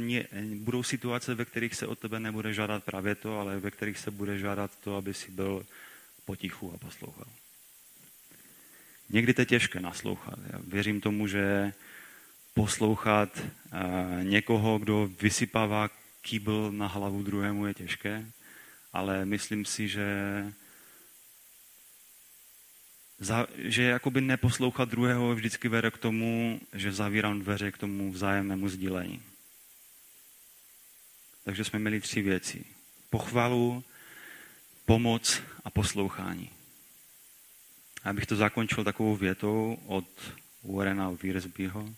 budou 0.55 0.83
situace, 0.83 1.35
ve 1.35 1.45
kterých 1.45 1.75
se 1.75 1.87
od 1.87 1.99
tebe 1.99 2.21
nebude 2.21 2.55
žádat 2.55 2.85
právě 2.85 3.15
to, 3.15 3.41
ale 3.41 3.59
ve 3.59 3.71
kterých 3.71 3.99
se 3.99 4.11
bude 4.11 4.39
žádat 4.39 4.71
to, 4.85 4.97
aby 4.97 5.15
si 5.15 5.31
byl 5.31 5.67
potichu 6.25 6.73
a 6.75 6.79
poslouchal. 6.79 7.27
Někdy 9.11 9.35
to 9.35 9.41
je 9.43 9.47
těžké 9.47 9.81
naslouchat. 9.81 10.39
Já 10.53 10.59
věřím 10.67 11.01
tomu, 11.01 11.27
že 11.27 11.73
poslouchat 12.55 13.41
někoho, 14.23 14.79
kdo 14.79 15.11
vysypává 15.21 15.91
kýbl 16.23 16.73
na 16.73 16.87
hlavu 16.87 17.23
druhému 17.23 17.67
je 17.67 17.75
těžké, 17.75 18.27
ale 18.93 19.25
myslím 19.25 19.65
si, 19.65 19.89
že 19.89 20.07
za, 23.19 23.47
že 23.59 23.83
jakoby 23.83 24.21
neposlouchat 24.21 24.89
druhého 24.89 25.35
vždycky 25.35 25.69
vede 25.69 25.91
k 25.91 25.99
tomu, 25.99 26.61
že 26.73 26.93
zavírám 26.93 27.41
dveře 27.41 27.73
k 27.73 27.79
tomu 27.79 28.13
vzájemnému 28.13 28.69
sdílení. 28.69 29.23
Takže 31.45 31.65
jsme 31.65 31.79
měli 31.79 32.01
tři 32.01 32.23
věci. 32.23 32.65
Pochvalu, 33.11 33.85
pomoc 34.87 35.43
a 35.65 35.71
poslouchání. 35.71 36.51
A 38.05 38.11
abych 38.11 38.27
to 38.27 38.37
zakončil 38.37 38.85
takovou 38.85 39.17
větou 39.17 39.79
od 39.87 40.09
Warrena 40.65 41.11
Wiersbyho. 41.23 41.95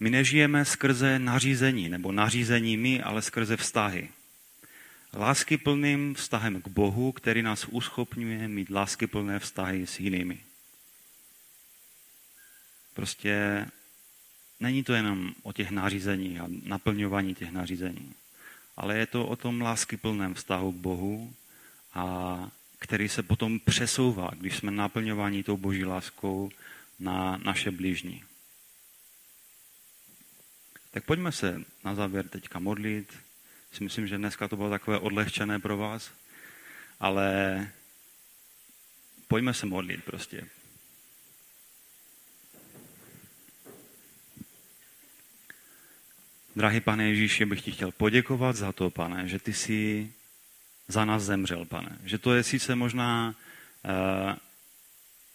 My 0.00 0.10
nežijeme 0.10 0.64
skrze 0.64 1.18
nařízení 1.18 1.88
nebo 1.88 2.12
nařízeními, 2.12 3.02
ale 3.02 3.22
skrze 3.22 3.56
vztahy. 3.56 4.08
Láskyplným 5.16 6.14
vztahem 6.14 6.62
k 6.62 6.68
Bohu, 6.68 7.12
který 7.12 7.42
nás 7.42 7.64
uschopňuje 7.64 8.48
mít 8.48 8.70
láskyplné 8.70 9.38
vztahy 9.38 9.86
s 9.86 10.00
jinými. 10.00 10.40
Prostě 12.94 13.66
není 14.60 14.84
to 14.84 14.92
jenom 14.92 15.34
o 15.42 15.52
těch 15.52 15.70
nařízení 15.70 16.40
a 16.40 16.46
naplňování 16.62 17.34
těch 17.34 17.52
nařízení, 17.52 18.14
ale 18.76 18.98
je 18.98 19.06
to 19.06 19.26
o 19.26 19.36
tom 19.36 19.60
láskyplném 19.60 20.34
vztahu 20.34 20.72
k 20.72 20.76
Bohu, 20.76 21.34
a 21.94 22.36
který 22.78 23.08
se 23.08 23.22
potom 23.22 23.60
přesouvá, 23.60 24.30
když 24.36 24.56
jsme 24.56 24.70
naplňováni 24.70 25.42
tou 25.42 25.56
boží 25.56 25.84
láskou 25.84 26.50
na 26.98 27.36
naše 27.36 27.70
blížní. 27.70 28.24
Tak 30.90 31.04
pojďme 31.04 31.32
se 31.32 31.62
na 31.84 31.94
závěr 31.94 32.28
teďka 32.28 32.58
modlit. 32.58 33.12
Si 33.72 33.84
myslím, 33.84 34.06
že 34.06 34.18
dneska 34.18 34.48
to 34.48 34.56
bylo 34.56 34.70
takové 34.70 34.98
odlehčené 34.98 35.58
pro 35.58 35.76
vás, 35.76 36.10
ale 37.00 37.68
pojďme 39.28 39.54
se 39.54 39.66
modlit 39.66 40.04
prostě. 40.04 40.46
Drahý 46.56 46.80
pane 46.80 47.08
Ježíši, 47.08 47.44
bych 47.44 47.62
ti 47.62 47.72
chtěl 47.72 47.92
poděkovat 47.92 48.56
za 48.56 48.72
to, 48.72 48.90
pane, 48.90 49.28
že 49.28 49.38
ty 49.38 49.52
jsi 49.52 50.12
za 50.88 51.04
nás 51.04 51.22
zemřel, 51.22 51.64
pane. 51.64 51.98
Že 52.04 52.18
to 52.18 52.34
je 52.34 52.42
sice 52.42 52.74
možná 52.74 53.34
uh, 53.84 54.36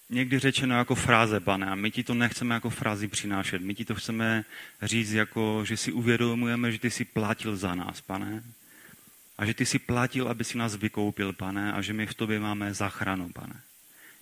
někdy 0.10 0.39
řečeno 0.39 0.78
jako 0.78 0.96
fráze, 0.96 1.39
pane, 1.39 1.65
a 1.65 1.76
my 1.76 1.91
ti 1.91 2.04
to 2.04 2.13
nechceme 2.13 2.56
jako 2.56 2.70
frázi 2.70 3.08
přinášet. 3.08 3.62
My 3.62 3.76
ti 3.76 3.86
to 3.86 3.96
chceme 3.96 4.46
říct 4.82 5.12
jako, 5.12 5.65
že 5.65 5.78
si 5.78 5.91
uvědomujeme, 5.91 6.72
že 6.72 6.80
ty 6.80 6.91
jsi 6.91 7.06
platil 7.06 7.58
za 7.58 7.76
nás, 7.76 8.02
pane. 8.02 8.43
A 9.38 9.46
že 9.46 9.54
ty 9.54 9.65
jsi 9.65 9.80
platil, 9.80 10.28
aby 10.28 10.43
si 10.43 10.58
nás 10.58 10.76
vykoupil, 10.76 11.34
pane, 11.34 11.74
a 11.74 11.82
že 11.82 11.93
my 11.93 12.06
v 12.06 12.13
tobě 12.13 12.39
máme 12.39 12.74
zachranu, 12.74 13.30
pane. 13.30 13.62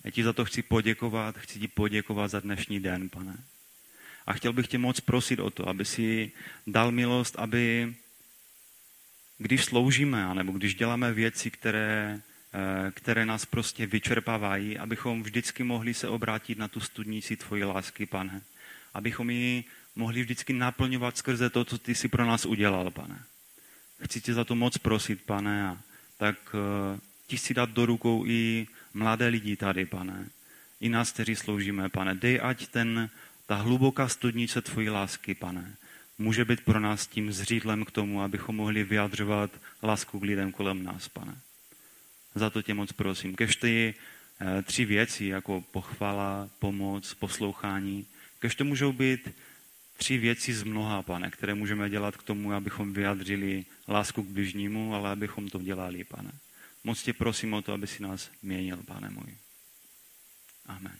Já 0.04 0.10
ti 0.10 0.22
za 0.22 0.32
to 0.32 0.44
chci 0.44 0.62
poděkovat, 0.62 1.38
chci 1.38 1.58
ti 1.58 1.68
poděkovat 1.68 2.30
za 2.30 2.40
dnešní 2.40 2.80
den, 2.80 3.08
pane. 3.08 3.36
A 4.26 4.32
chtěl 4.32 4.52
bych 4.52 4.68
tě 4.68 4.78
moc 4.78 5.00
prosit 5.00 5.40
o 5.40 5.50
to, 5.50 5.68
aby 5.68 5.84
si 5.84 6.32
dal 6.66 6.92
milost, 6.92 7.36
aby 7.38 7.94
když 9.38 9.64
sloužíme, 9.64 10.34
nebo 10.34 10.52
když 10.52 10.74
děláme 10.74 11.12
věci, 11.12 11.50
které, 11.50 12.20
které 12.90 13.26
nás 13.26 13.46
prostě 13.46 13.86
vyčerpávají, 13.86 14.78
abychom 14.78 15.22
vždycky 15.22 15.64
mohli 15.64 15.94
se 15.94 16.08
obrátit 16.08 16.58
na 16.58 16.68
tu 16.68 16.80
studnici 16.80 17.36
tvojí 17.36 17.64
lásky, 17.64 18.06
pane. 18.06 18.40
Abychom 18.94 19.30
ji 19.30 19.64
mohli 19.96 20.22
vždycky 20.22 20.52
naplňovat 20.52 21.16
skrze 21.16 21.50
to, 21.50 21.64
co 21.64 21.78
ty 21.78 21.94
jsi 21.94 22.08
pro 22.08 22.26
nás 22.26 22.46
udělal, 22.46 22.90
pane. 22.90 23.22
Chci 24.04 24.20
tě 24.20 24.34
za 24.34 24.44
to 24.44 24.54
moc 24.54 24.78
prosit, 24.78 25.22
pane, 25.22 25.68
a 25.68 25.78
tak 26.16 26.36
uh, 26.54 27.00
ti 27.26 27.38
si 27.38 27.54
dát 27.54 27.70
do 27.70 27.86
rukou 27.86 28.24
i 28.26 28.66
mladé 28.94 29.26
lidi 29.26 29.56
tady, 29.56 29.86
pane. 29.86 30.28
I 30.80 30.88
nás, 30.88 31.12
kteří 31.12 31.36
sloužíme, 31.36 31.88
pane. 31.88 32.14
Dej, 32.14 32.40
ať 32.42 32.66
ten, 32.66 33.10
ta 33.46 33.54
hluboká 33.54 34.08
studnice 34.08 34.62
tvojí 34.62 34.88
lásky, 34.88 35.34
pane, 35.34 35.74
může 36.18 36.44
být 36.44 36.60
pro 36.60 36.80
nás 36.80 37.06
tím 37.06 37.32
zřídlem 37.32 37.84
k 37.84 37.90
tomu, 37.90 38.22
abychom 38.22 38.56
mohli 38.56 38.84
vyjadřovat 38.84 39.50
lásku 39.82 40.20
k 40.20 40.22
lidem 40.22 40.52
kolem 40.52 40.84
nás, 40.84 41.08
pane. 41.08 41.36
Za 42.36 42.50
to 42.50 42.62
tě 42.62 42.74
moc 42.74 42.92
prosím. 42.92 43.36
Kež 43.36 43.56
ty 43.56 43.94
eh, 44.40 44.62
tři 44.62 44.84
věci, 44.84 45.24
jako 45.24 45.60
pochvala, 45.60 46.50
pomoc, 46.58 47.14
poslouchání, 47.14 48.06
kež 48.38 48.54
to 48.54 48.64
můžou 48.64 48.92
být 48.92 49.34
tři 49.96 50.18
věci 50.18 50.54
z 50.54 50.62
mnoha, 50.62 51.02
pane, 51.02 51.30
které 51.30 51.54
můžeme 51.54 51.90
dělat 51.90 52.16
k 52.16 52.22
tomu, 52.22 52.52
abychom 52.52 52.92
vyjadřili 52.92 53.64
lásku 53.88 54.22
k 54.22 54.26
bližnímu, 54.26 54.94
ale 54.94 55.10
abychom 55.10 55.48
to 55.48 55.58
dělali, 55.58 56.04
pane. 56.04 56.32
Moc 56.84 57.02
tě 57.02 57.12
prosím 57.12 57.54
o 57.54 57.62
to, 57.62 57.72
aby 57.72 57.86
si 57.86 58.02
nás 58.02 58.30
měnil, 58.42 58.76
pane 58.86 59.10
můj. 59.10 59.36
Amen. 60.66 60.96